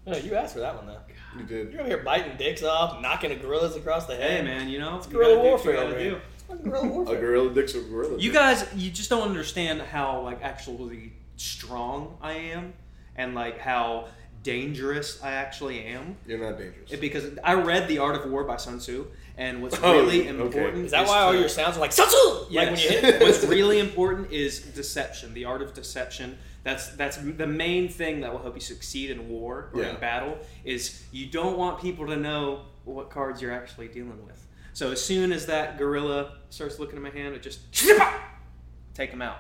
[0.08, 1.00] Oh, you asked for that one though.
[1.36, 1.72] you did.
[1.72, 4.44] You're over here biting dicks off, knocking the gorillas across the head.
[4.44, 6.04] hey, man, you know, you guerrilla gotta you warfare gotta over do.
[6.04, 6.22] here.
[6.46, 8.16] Fucking guerrilla A gorilla dicks a gorilla.
[8.16, 12.74] You guys, you just don't understand how like actually strong I am,
[13.16, 14.06] and like how
[14.46, 16.16] dangerous I actually am.
[16.26, 16.92] You're not dangerous.
[16.92, 19.06] It- Because I read The Art of War by Sun Tzu,
[19.36, 20.28] and what's Oh, really okay.
[20.28, 22.50] important Is that why all to- your sounds are like Satsu?
[22.52, 26.38] Like when you hit What's really important is deception, the art of deception.
[26.62, 29.90] That's that's the main thing that will help you succeed in war or Yeah.
[29.94, 30.38] in battle.
[30.64, 34.40] Is you don't want people to know what cards you're actually dealing with.
[34.72, 37.60] So as soon as that gorilla starts looking at my hand, it just
[38.94, 39.38] take him out.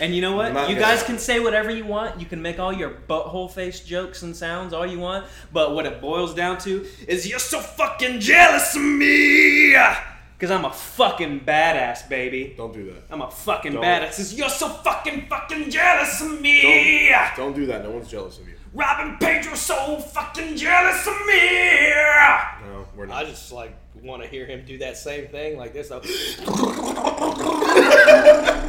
[0.00, 0.48] And you know what?
[0.48, 2.20] You gonna guys can say whatever you want.
[2.20, 5.26] You can make all your butthole face jokes and sounds all you want.
[5.52, 9.72] But what it boils down to is you're so fucking jealous of me.
[10.38, 12.54] Because I'm a fucking badass, baby.
[12.56, 13.02] Don't do that.
[13.10, 13.82] I'm a fucking Don't.
[13.82, 14.12] badass.
[14.12, 17.08] Says, You're so fucking fucking jealous of me.
[17.10, 17.82] Don't, don't do that.
[17.82, 18.54] No one's jealous of you.
[18.72, 21.90] Robin Pedro's so fucking jealous of me.
[21.90, 23.24] No, we're not.
[23.24, 26.00] I just like want to hear him do that same thing like this though.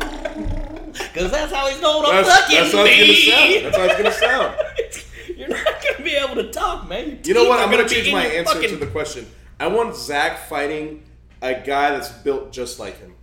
[1.13, 3.31] Cause that's how he's going to That's, fucking that's how it's me.
[3.31, 3.65] gonna sound.
[3.65, 5.37] That's how it's gonna sound.
[5.37, 7.09] You're not gonna be able to talk, man.
[7.09, 7.59] Your You know what?
[7.59, 9.25] I'm gonna change my answer fucking- to the question.
[9.59, 11.03] I want Zach fighting
[11.41, 13.15] a guy that's built just like him.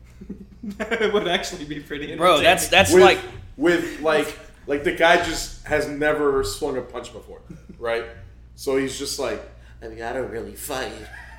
[0.80, 2.18] it would actually be pretty interesting.
[2.18, 3.20] Bro, that's that's with, like
[3.56, 7.40] with like like the guy just has never swung a punch before,
[7.78, 8.04] right?
[8.56, 9.40] So he's just like,
[9.82, 10.92] I gotta really fight,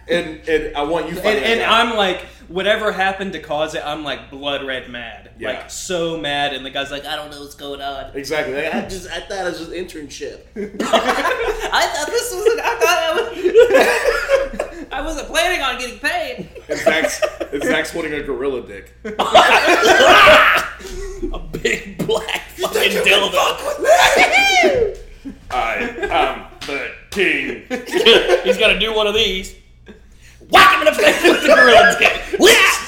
[0.09, 1.61] and and I want you and, and.
[1.63, 5.31] I'm like, whatever happened to cause it, I'm like blood red mad.
[5.37, 5.49] Yeah.
[5.49, 6.53] Like, so mad.
[6.53, 8.15] And the guy's like, I don't know what's going on.
[8.15, 8.55] exactly.
[8.55, 10.41] Like, I just I thought it was an internship.
[10.81, 12.59] I thought this was an.
[12.59, 16.49] I thought I, was, I wasn't planning on getting paid.
[16.69, 18.93] And Zach's, and Zach's holding a gorilla dick.
[19.05, 19.11] a
[21.51, 24.97] big black fucking dildo.
[25.49, 27.63] I am um, the king.
[28.43, 29.55] He's gonna do one of these.
[30.49, 32.13] Whack him in the face with the gorilla dick.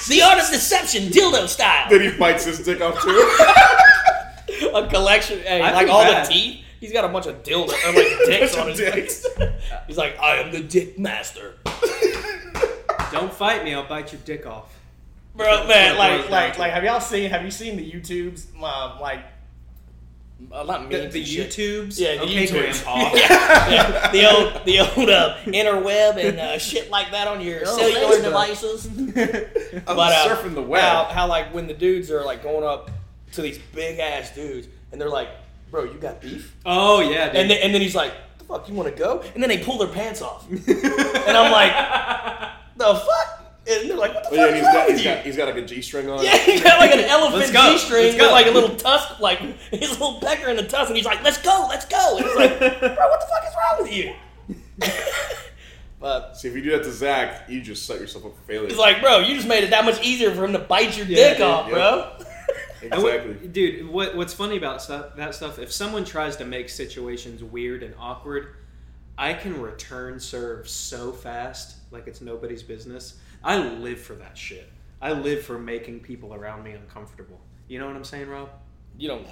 [0.09, 1.87] The art of deception, dildo style.
[1.87, 3.09] Then he bites his dick off too.
[4.73, 6.25] a collection, hey, I like feel all bad.
[6.25, 6.63] the teeth.
[6.79, 9.27] He's got a bunch of dildo, uh, like dicks on his Dicks.
[9.27, 9.51] face.
[9.87, 11.55] He's like, I am the dick master,
[13.11, 14.73] Don't fight me, I'll bite your dick off.
[15.35, 15.67] bro.
[15.67, 17.29] Man, like, like, like, have y'all seen?
[17.29, 18.47] Have you seen the YouTubes?
[18.63, 19.19] Um, like,
[20.51, 21.49] uh, not The, memes the and shit.
[21.51, 21.99] YouTubes?
[21.99, 22.83] Yeah, the okay, YouTubes.
[22.83, 23.11] Grandpa.
[23.15, 24.11] yeah, yeah.
[24.11, 28.15] the old, the old uh, interweb and uh, shit like that on your Oh, cellular
[28.15, 28.23] Facebook.
[28.23, 28.85] devices.
[29.87, 30.81] I'm But uh, surfing the web.
[30.81, 32.89] How, how like when the dudes are like going up
[33.33, 35.29] to these big ass dudes and they're like,
[35.69, 37.35] "Bro, you got beef?" Oh, yeah, dude.
[37.35, 39.59] And then, and then he's like, "The fuck, you want to go?" And then they
[39.63, 41.71] pull their pants off, and I'm like,
[42.75, 43.35] "The fuck?"
[43.67, 45.05] And they're like, "What the Oh, yeah, fuck and is he's wrong got with he's
[45.05, 46.23] you?" got he's got like a G string on.
[46.23, 48.23] Yeah, he got like an elephant G-string Let's go.
[48.23, 49.39] with like a little tusk, like
[49.71, 52.35] his little pecker in the tusk, and he's like, "Let's go, let's go." And it's
[52.35, 54.13] like, "Bro, what the fuck is wrong with you?"
[55.99, 58.67] but See, if you do that to Zach, you just set yourself up for failure.
[58.69, 61.05] He's like, bro, you just made it that much easier for him to bite your
[61.05, 61.73] Yeah, dick dude, off, yeah.
[61.73, 62.11] bro.
[62.81, 63.47] And what- exactly.
[63.49, 65.59] dude, what what's funny about stuff, that stuff?
[65.59, 68.55] If someone tries to make situations weird and awkward,
[69.17, 73.17] I can return serve so fast, like it's nobody's business.
[73.43, 74.69] I live for that shit.
[75.01, 77.39] I live for making people around me uncomfortable.
[77.67, 78.49] You know what I'm saying, Rob?
[78.97, 79.25] You don't.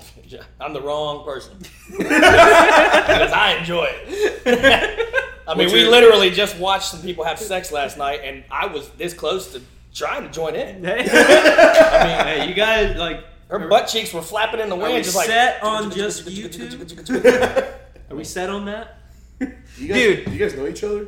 [0.62, 1.58] I'm the wrong person
[1.92, 5.28] because I enjoy it.
[5.48, 8.44] I mean, What's we your- literally just watched some people have sex last night, and
[8.50, 9.62] I was this close to
[9.94, 10.84] trying to join in.
[10.86, 13.24] Hey, I mean, hey, you guys like.
[13.50, 16.26] Her butt cheeks were flapping in the Are wind, we just like set on just
[16.26, 17.74] YouTube?
[18.12, 18.98] Are we set on that?
[19.40, 19.48] You
[19.88, 20.26] guys, Dude.
[20.26, 21.08] do you guys know each other?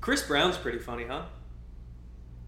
[0.00, 1.24] Chris Brown's pretty funny, huh?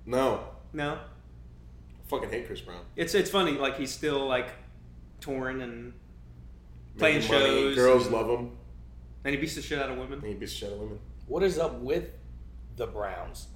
[0.06, 2.80] No, No, I fucking hate Chris Brown.
[2.96, 3.52] it's it's funny.
[3.52, 4.48] Like he's still like
[5.20, 5.92] touring and
[6.98, 8.50] Playing Making money, shows girls and- love him.
[9.24, 10.18] and he beats the shit out of women.
[10.18, 10.98] And he beats the shit out of women.
[11.26, 12.04] What is up with
[12.76, 13.46] the Browns?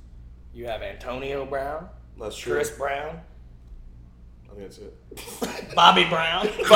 [0.55, 2.55] You have Antonio Brown, That's true.
[2.55, 3.21] Chris Brown, I
[4.57, 5.75] think that's it.
[5.75, 6.47] Bobby Brown.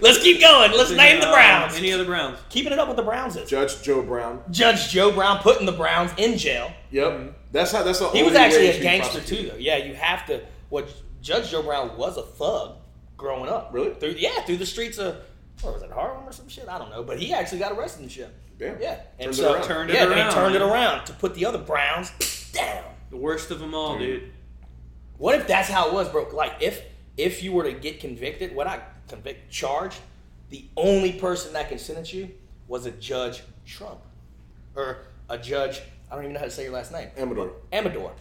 [0.00, 0.72] Let's keep going.
[0.72, 1.76] Let's name the Uh, Browns.
[1.76, 2.38] Any other Browns?
[2.50, 4.42] Keeping it up with the Browns is Judge Joe Brown.
[4.50, 6.70] Judge Joe Brown putting the Browns in jail.
[6.90, 7.34] Yep.
[7.52, 7.82] That's how.
[7.82, 9.56] That's the He was only way actually he a should be gangster too, though.
[9.56, 10.42] Yeah, you have to.
[10.68, 10.88] What
[11.22, 12.76] Judge Joe Brown was a thug
[13.16, 13.70] growing up.
[13.72, 13.94] Really?
[13.94, 15.16] Through yeah, through the streets of
[15.62, 16.68] what was it Harlem or some shit?
[16.68, 18.28] I don't know, but he actually got arrested and shit.
[18.58, 18.80] Damn.
[18.80, 19.64] Yeah, and Turned it so around.
[19.64, 22.10] Turned it yeah, then around, he turned it around to put the other Browns
[22.52, 22.84] down.
[23.10, 24.20] The worst of them all, Dude.
[24.20, 24.32] dude.
[25.18, 26.28] What if that's how it was, bro?
[26.32, 26.82] Like if
[27.16, 29.98] if you were to get convicted, what I convict charged,
[30.50, 32.30] the only person that can sentence you
[32.68, 34.00] was a judge Trump
[34.74, 34.98] or
[35.28, 35.80] a judge.
[36.10, 37.08] I don't even know how to say your last name.
[37.16, 37.52] Amador.
[37.72, 38.12] Amador,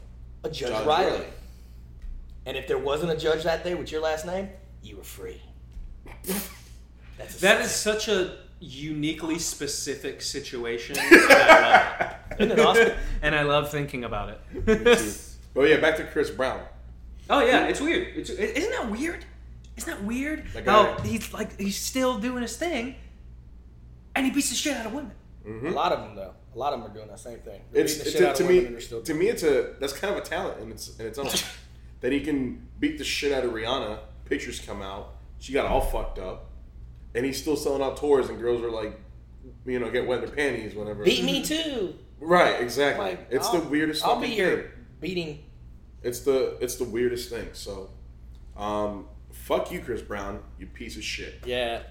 [0.44, 1.12] a judge, Judge Riley.
[1.12, 1.26] Riley.
[2.48, 4.50] And if there wasn't a judge that day with your last name,
[4.82, 5.42] you were free.
[7.18, 10.96] That's a That is such a uniquely specific situation.
[11.00, 12.92] and I love Isn't it awesome?
[13.22, 14.98] and I love thinking about it.
[14.98, 15.14] too.
[15.56, 16.62] Oh yeah, back to Chris Brown.
[17.30, 18.16] Oh yeah, it's weird.
[18.18, 19.26] It's, isn't that weird?
[19.78, 20.46] Isn't that weird?
[20.54, 22.96] That How guy- he's like he's still doing his thing,
[24.16, 25.12] and he beats the shit out of women.
[25.46, 25.68] Mm-hmm.
[25.68, 26.34] a lot of them though.
[26.56, 27.62] A lot of them are doing that same thing.
[27.72, 28.48] They're It's, beating the shit a, to me.
[28.48, 30.98] women and they're still To me, it's a that's kind of a talent in its
[31.00, 31.28] in its own.
[32.02, 34.00] that he can beat the shit out of Rihanna.
[34.26, 35.16] Pictures come out.
[35.40, 36.50] She got all fucked up,
[37.14, 39.00] and he's still selling out tours, and girls are like,
[39.66, 41.04] you know, get wet in their panties whenever.
[41.04, 41.94] beat me too.
[42.20, 42.60] Right.
[42.62, 43.06] Exactly.
[43.06, 44.04] Like it's I'll- the weirdest.
[44.06, 44.72] I'll be your thing.
[45.02, 45.45] beating.
[46.06, 47.50] It's the it's the weirdest thing.
[47.54, 47.90] So,
[48.56, 50.40] um, fuck you, Chris Brown.
[50.60, 51.42] You piece of shit.
[51.46, 51.82] Yeah,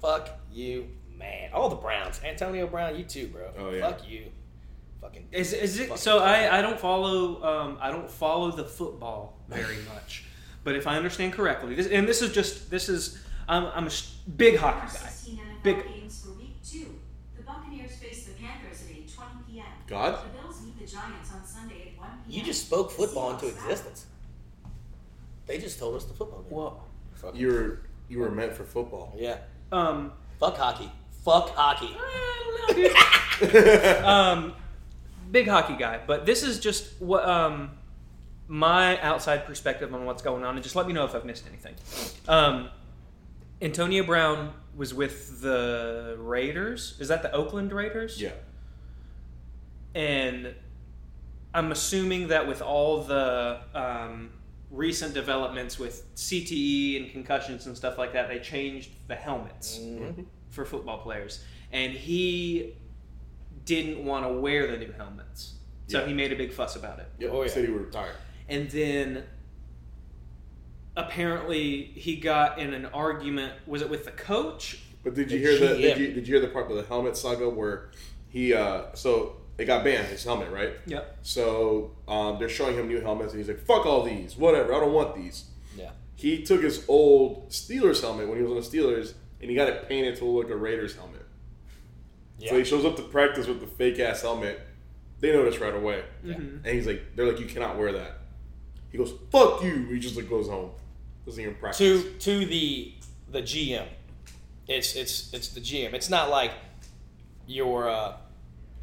[0.00, 1.50] fuck you, man.
[1.52, 3.50] All the Browns, Antonio Brown, you too, bro.
[3.58, 3.80] Oh, yeah.
[3.90, 4.26] Fuck you,
[5.00, 5.26] fucking.
[5.32, 6.20] Is, is it Fucking so?
[6.20, 10.24] I, I don't follow um, I don't follow the football very much,
[10.62, 13.90] but if I understand correctly, this, and this is just this is I'm, I'm a
[14.36, 15.08] big hockey guy.
[15.08, 16.94] 16 NFL Big- games for week two.
[17.36, 19.66] The Buccaneers face the Panthers at 8:20 p.m.
[19.88, 20.20] God.
[22.34, 24.06] You just spoke football into existence.
[25.46, 26.50] They just told us the football game.
[26.52, 26.80] Whoa.
[27.14, 29.14] Fuck You were you were meant for football.
[29.16, 29.38] Yeah.
[29.72, 30.90] Um, Fuck hockey.
[31.24, 31.96] Fuck hockey.
[31.96, 32.88] I don't know,
[33.72, 34.04] dude.
[34.04, 34.52] um,
[35.30, 37.70] big hockey guy, but this is just what um,
[38.48, 41.46] my outside perspective on what's going on, and just let me know if I've missed
[41.48, 41.74] anything.
[42.28, 42.68] Um,
[43.62, 46.96] Antonio Brown was with the Raiders.
[47.00, 48.20] Is that the Oakland Raiders?
[48.20, 48.32] Yeah.
[49.94, 50.54] and
[51.54, 54.30] I'm assuming that with all the um,
[54.70, 59.80] recent developments with CTE and concussions and stuff like that, they changed the helmets
[60.50, 62.74] for football players, and he
[63.64, 65.54] didn't want to wear the new helmets,
[65.86, 66.06] so Yeah.
[66.06, 67.06] he made a big fuss about it.
[67.20, 67.30] Yep.
[67.32, 67.48] Oh, yeah.
[67.48, 68.14] Said he would retire.
[68.48, 69.24] And then
[70.96, 73.52] apparently he got in an argument.
[73.66, 74.80] Was it with the coach?
[75.02, 76.82] But did you The hear the did you, did you hear the part of the
[76.84, 77.90] helmet saga where
[78.28, 80.06] he uh so it got banned.
[80.08, 80.72] His helmet, right?
[80.86, 81.02] Yeah.
[81.22, 84.74] So um, they're showing him new helmets, and he's like, "Fuck all these, whatever.
[84.74, 85.44] I don't want these."
[85.76, 85.90] Yeah.
[86.16, 89.68] He took his old Steelers helmet when he was on the Steelers, and he got
[89.68, 91.22] it painted to look like a Raiders helmet.
[92.38, 92.50] Yeah.
[92.50, 94.60] So he shows up to practice with the fake ass helmet.
[95.20, 96.34] They notice right away, Yeah.
[96.34, 98.18] and he's like, "They're like, you cannot wear that."
[98.90, 100.70] He goes, "Fuck you!" He just like goes home.
[101.26, 101.78] Doesn't even practice.
[102.02, 102.92] to to the
[103.30, 103.86] the GM.
[104.68, 105.94] It's it's it's the GM.
[105.94, 106.50] It's not like
[107.46, 108.16] your uh,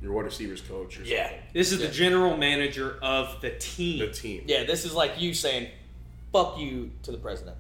[0.02, 1.44] Your wide receivers coach or yeah something.
[1.54, 1.88] This is Yeah.
[1.88, 4.00] the general manager of the team.
[4.00, 4.44] The team.
[4.48, 4.64] yeah.
[4.64, 5.70] This is like you saying
[6.32, 7.58] "fuck you" to the president.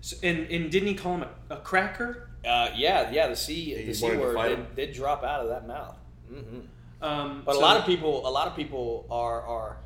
[0.00, 2.28] So- and and didn't he call him a, a cracker?
[2.46, 3.28] Uh, yeah, yeah.
[3.28, 5.96] The C he the C word did, did drop out of that mouth.
[6.28, 6.60] hmm
[7.00, 9.76] Um, But so- a lot of people, a lot of people are are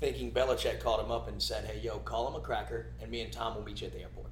[0.00, 3.20] thinking Belichick called him up and said, "Hey, yo, call him a cracker, and me
[3.22, 4.30] and Tom will meet you at the airport."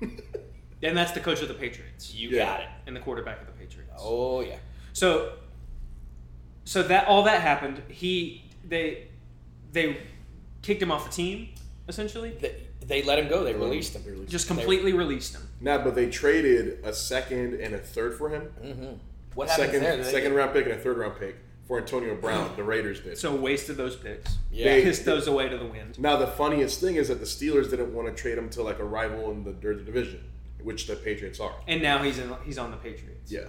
[0.82, 2.46] and that's the coach of the Patriots You Yeah.
[2.46, 2.68] got it.
[2.86, 3.92] and the quarterback of the Patriots.
[3.98, 4.56] Oh yeah.
[4.94, 5.34] So,
[6.64, 7.82] so that all that happened.
[7.88, 9.08] He they
[9.72, 9.96] they
[10.62, 11.48] kicked him off the team
[11.88, 12.30] essentially.
[12.40, 12.54] They,
[12.86, 13.44] they let him go.
[13.44, 14.02] They released him.
[14.04, 15.48] Released Just completely released him.
[15.60, 18.42] Nah, but they traded a second and a third for him.
[18.60, 18.92] hmm
[19.34, 20.04] What happens Second, there?
[20.04, 22.50] Second get- round pick and a third round pick for Antonio Brown.
[22.56, 23.16] the Raiders did.
[23.18, 24.36] So wasted those picks.
[24.50, 24.64] Yeah.
[24.64, 25.98] They- Pissed those away to the wind.
[25.98, 28.78] Now the funniest thing is that the Steelers didn't want to trade him to like
[28.80, 30.24] a rival in the third division,
[30.62, 31.54] which the Patriots are.
[31.68, 33.30] And now he's in, he's on the Patriots.
[33.30, 33.42] Yeah.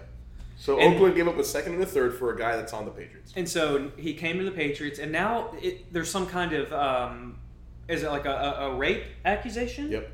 [0.63, 2.85] So And- Oakland gave up a second and a third for a guy that's on
[2.85, 3.33] the Patriots.
[3.35, 7.37] And so he came to the Patriots, and now it, there's some kind of um,
[7.89, 9.91] is it like a, a, a rape accusation?
[9.91, 10.09] Yep.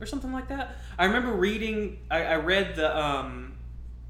[0.00, 0.76] or something like that.
[0.98, 1.98] I remember reading.
[2.10, 2.98] I, I read the.
[2.98, 3.52] Um,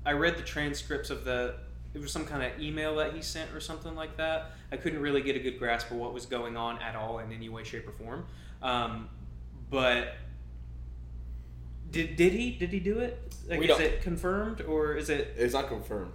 [0.06, 1.56] I read the transcripts of the.
[1.92, 4.52] It was some kind of email that he sent or something like that.
[4.70, 7.32] I couldn't really get a good grasp of what was going on at all in
[7.32, 8.26] any way, shape, or form.
[8.62, 9.08] Um,
[9.70, 10.14] but
[11.90, 13.20] did did he did he do it?
[13.48, 15.34] Like, We is don't- it confirmed or is it?
[15.36, 16.12] It's not confirmed.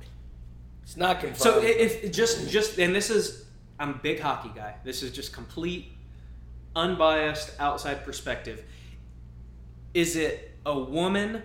[0.83, 1.37] It's not confirmed.
[1.41, 3.45] So i- if just just and this is
[3.79, 4.75] I'm a big hockey guy.
[4.85, 5.91] This is just complete
[6.75, 8.63] unbiased outside perspective.
[9.93, 11.41] Is it a woman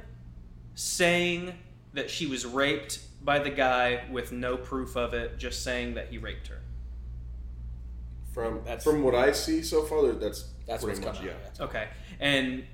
[0.75, 1.55] saying
[1.95, 6.09] that she was raped by the guy with no proof of it, just saying that
[6.09, 6.61] he raped her?
[8.33, 11.65] From That's- from what I see so far, that's that's pretty what's much coming yeah.
[11.65, 11.89] Okay.
[12.21, 12.65] And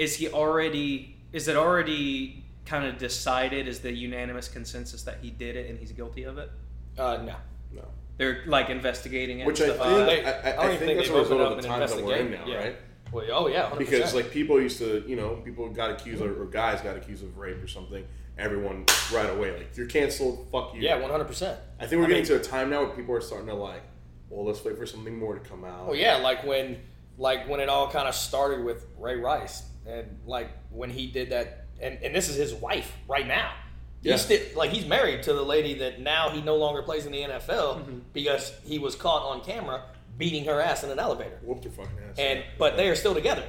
[0.00, 5.30] is he already is it already kind of decided is the unanimous consensus that he
[5.30, 6.50] did it and he's guilty of it?
[6.98, 7.36] Uh, no.
[7.72, 7.84] No.
[8.16, 9.46] They're like investigating it.
[9.46, 11.40] Which I think like they- I, I, I don't even think think that's a result
[11.40, 12.56] of the an times that we're in now, yeah.
[12.56, 12.76] right?
[13.12, 13.70] Well, oh yeah.
[13.70, 13.78] 100%.
[13.78, 17.22] Because like people used to, you know, people got accused of, or guys got accused
[17.22, 18.04] of rape or something.
[18.38, 20.48] Everyone right away like you're canceled.
[20.50, 20.80] Fuck you.
[20.80, 21.60] yeah, one hundred percent.
[21.78, 23.54] I think we're I getting mean- to a time now where people are starting to
[23.54, 23.82] like,
[24.30, 25.88] well, let's wait for something more to come out.
[25.88, 26.78] Well, yeah, like when,
[27.18, 31.30] like when it all kind of started with Ray Rice, and like when he did
[31.30, 33.52] that, and, and this is his wife right now.
[34.02, 34.12] Yeah.
[34.12, 37.12] He's still like he's married to the lady that now he no longer plays in
[37.12, 37.48] the NFL
[37.80, 37.98] Mm-hmm.
[38.14, 39.82] because he was caught on camera
[40.16, 41.38] beating her ass in an elevator.
[41.42, 42.18] Whooped your fucking ass.
[42.18, 43.44] And but they are still together,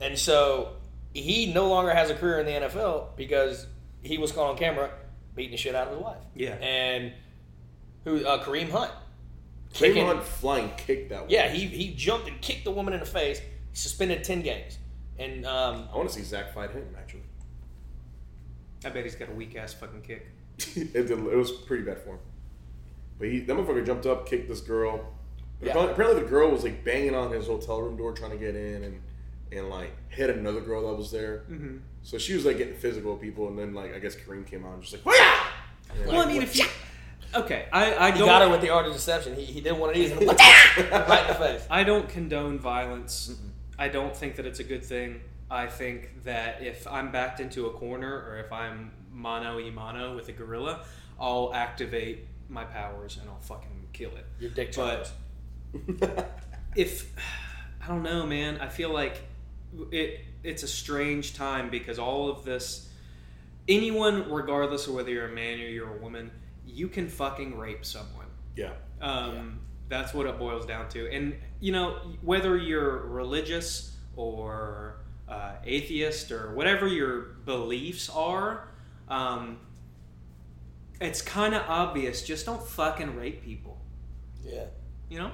[0.00, 0.74] and so
[1.14, 3.66] he no longer has a career in the NFL because
[4.02, 4.90] he was caught on camera
[5.34, 6.22] beating the shit out of his wife.
[6.34, 6.54] Yeah.
[6.54, 7.12] and
[8.04, 8.92] who uh, Kareem Hunt.
[9.74, 11.30] Kareem Hunt flying kicked that one.
[11.30, 13.40] Yeah, he, he jumped and kicked the woman in the face.
[13.72, 14.78] Suspended ten games,
[15.18, 17.22] and um, I want to see Zach fight him actually.
[18.84, 20.26] I bet he's got a weak ass fucking kick.
[20.76, 22.18] it, did, it was pretty bad for him.
[23.18, 25.00] But he, that motherfucker jumped up, kicked this girl.
[25.58, 25.72] But Yeah.
[25.72, 28.54] apparently, apparently the girl was like banging on his hotel room door trying to get
[28.54, 29.00] in and
[29.50, 31.44] and like hit another girl that was there.
[31.50, 31.78] Mm-hmm.
[32.02, 34.64] So she was like getting physical with people, and then like I guess Kareem came
[34.64, 35.46] out and just like, Wah!
[35.90, 36.66] And, Well, I like, mean, if you
[37.34, 39.34] okay, I I he don't got her with the art of deception.
[39.34, 40.30] He, he did one of these and right
[41.22, 41.66] in the face.
[41.70, 43.36] I don't condone violence.
[43.78, 45.20] I don't think that it's a good thing.
[45.50, 50.14] I think that if I'm backed into a corner or if I'm mano y mano
[50.14, 50.84] with a gorilla,
[51.18, 54.26] I'll activate my powers and I'll fucking kill it.
[54.40, 55.10] Your dick But
[56.76, 57.12] if
[57.82, 59.22] I don't know, man, I feel like
[59.90, 62.90] it it's a strange time because all of this
[63.68, 66.30] anyone regardless of whether you're a man or you're a woman,
[66.66, 68.26] you can fucking rape someone.
[68.56, 71.10] yeah, Um, That's what it boils down to.
[71.10, 78.68] And, you know, whether you're religious or uh, atheist or whatever your beliefs are,
[79.08, 79.58] um,
[81.00, 82.22] it's kind of obvious.
[82.22, 83.78] Just don't fucking rape people.
[84.44, 84.64] Yeah.
[85.08, 85.30] You know?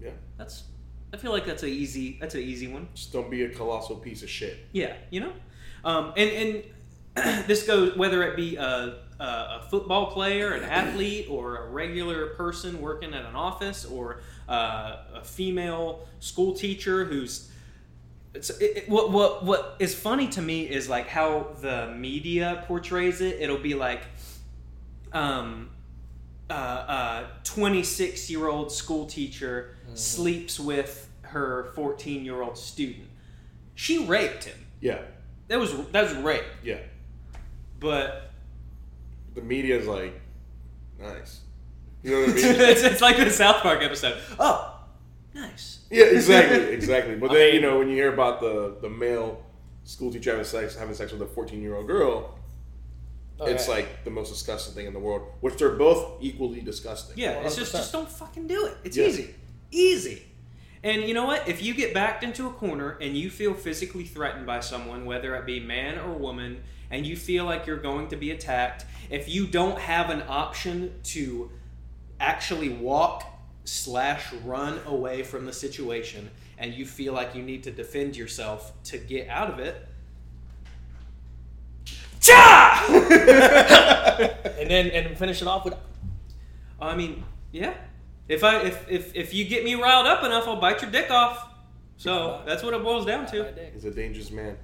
[0.00, 0.10] yeah.
[0.36, 0.64] That's.
[1.12, 2.18] I feel like that's a easy.
[2.20, 2.88] That's an easy one.
[2.94, 4.58] Just don't be a colossal piece of shit.
[4.72, 5.32] Yeah, you know,
[5.84, 6.64] um, and
[7.16, 11.68] and this goes whether it be a, a, a football player, an athlete, or a
[11.70, 17.50] regular person working at an office, or uh, a female school teacher who's.
[18.34, 22.64] It's, it, it- what what what is funny to me is like how the media
[22.68, 23.40] portrays it.
[23.40, 24.02] It'll be like,
[25.12, 25.70] um,
[26.50, 33.08] uh, 26 year old school teacher sleeps with her 14 year old student.
[33.74, 34.58] She raped him.
[34.80, 35.00] Yeah,
[35.48, 36.44] That was that was rape.
[36.62, 36.78] yeah.
[37.80, 38.25] But
[39.36, 40.20] The media is like,
[41.00, 41.40] nice.
[42.02, 42.44] You know what I mean?
[42.44, 44.18] it's, it's like the South Park episode.
[44.38, 44.80] Oh,
[45.34, 45.84] nice.
[45.90, 47.14] yeah, exactly, exactly.
[47.16, 49.42] But I then mean- you know when you hear about the the male
[49.84, 52.38] school teacher having sex having sex with a fourteen year old girl,
[53.40, 55.22] oh, it's like the most disgusting thing in the world.
[55.40, 57.16] Which they're both equally disgusting.
[57.18, 58.76] Yeah, it's just just don't fucking do it.
[58.84, 59.06] It's Yeah.
[59.06, 59.34] easy,
[59.70, 60.22] easy.
[60.82, 61.48] And you know what?
[61.48, 65.34] If you get backed into a corner and you feel physically threatened by someone, whether
[65.34, 69.28] it be man or woman, and you feel like you're going to be attacked, if
[69.28, 71.50] you don't have an option to
[72.20, 73.24] actually walk
[73.64, 78.72] slash run away from the situation, and you feel like you need to defend yourself
[78.84, 79.86] to get out of it,
[82.20, 82.86] cha!
[84.58, 85.74] and then and finish it off with
[86.80, 87.74] I mean, yeah.
[88.28, 91.10] If I if, if if you get me riled up enough, I'll bite your dick
[91.10, 91.48] off.
[91.96, 93.70] So that's what it boils down to.
[93.72, 94.56] He's a dangerous man.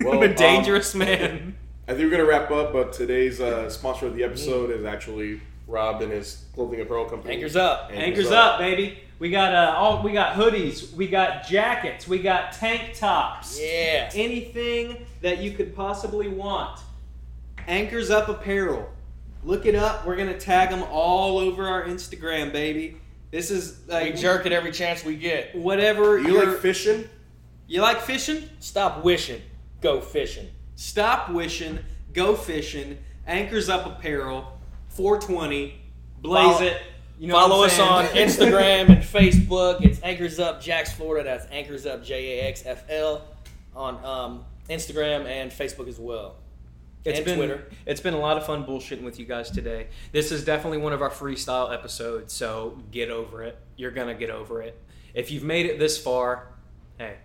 [0.00, 1.56] I'm a um, dangerous man.
[1.88, 5.40] I think we're gonna wrap up, but today's uh, sponsor of the episode is actually
[5.66, 7.34] Rob and his clothing apparel company.
[7.34, 7.90] Anchors up.
[7.92, 8.98] Anchors up, baby.
[9.18, 13.58] We got uh, all we got hoodies, we got jackets, we got tank tops.
[13.60, 14.10] Yeah.
[14.14, 16.80] Anything that you could possibly want.
[17.66, 18.88] Anchors Up Apparel.
[19.42, 20.06] Look it up.
[20.06, 22.96] We're gonna tag them all over our Instagram, baby.
[23.30, 25.54] This is We like jerk at every chance we get.
[25.54, 27.08] whatever You like fishing?
[27.66, 28.48] You like fishing?
[28.60, 29.42] Stop wishing.
[29.80, 30.48] Go fishing.
[30.74, 31.78] Stop wishing.
[32.12, 32.98] Go fishing.
[33.26, 34.58] Anchors Up Apparel.
[34.88, 35.80] 420.
[36.20, 36.82] Blaze Follow- it.
[37.18, 38.04] You know Follow us on?
[38.08, 39.82] Instagram and Facebook.
[39.82, 41.24] It's Anchors Up Jax Florida.
[41.24, 43.22] That's Anchors Up J A X F L
[43.74, 46.36] on um, Instagram and Facebook as well.
[47.06, 47.68] It's and been, Twitter.
[47.86, 49.86] It's been a lot of fun bullshitting with you guys today.
[50.12, 53.56] This is definitely one of our freestyle episodes, so get over it.
[53.76, 54.78] You're gonna get over it.
[55.14, 56.48] If you've made it this far,
[56.98, 57.16] hey,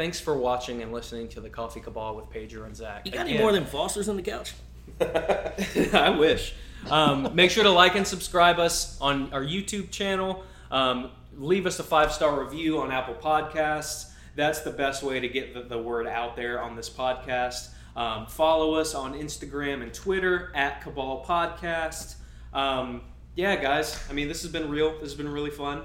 [0.00, 3.04] thanks for watching and listening to the Coffee Cabal with Pedro and Zach.
[3.04, 4.54] You got any more than Fosters on the couch?
[4.98, 6.54] I wish.
[6.88, 10.42] Um, make sure to like and subscribe us on our YouTube channel.
[10.70, 14.12] Um, leave us a five star review on Apple Podcasts.
[14.36, 17.68] That's the best way to get the, the word out there on this podcast.
[17.94, 22.14] Um, follow us on Instagram and Twitter at Cabal Podcast.
[22.54, 23.02] Um,
[23.34, 24.02] yeah, guys.
[24.08, 24.92] I mean, this has been real.
[24.92, 25.82] This has been really fun.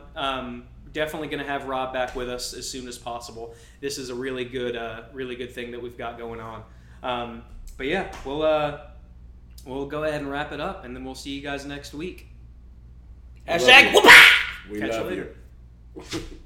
[0.96, 3.54] Definitely going to have Rob back with us as soon as possible.
[3.82, 6.64] This is a really good, uh, really good thing that we've got going on.
[7.04, 7.44] Um,
[7.76, 8.80] but yeah, we'll uh,
[9.66, 12.30] we'll go ahead and wrap it up, and then we'll see you guys next week.
[13.46, 14.02] Hashtag you.
[14.72, 15.36] We Catch you love later.
[15.98, 16.22] you.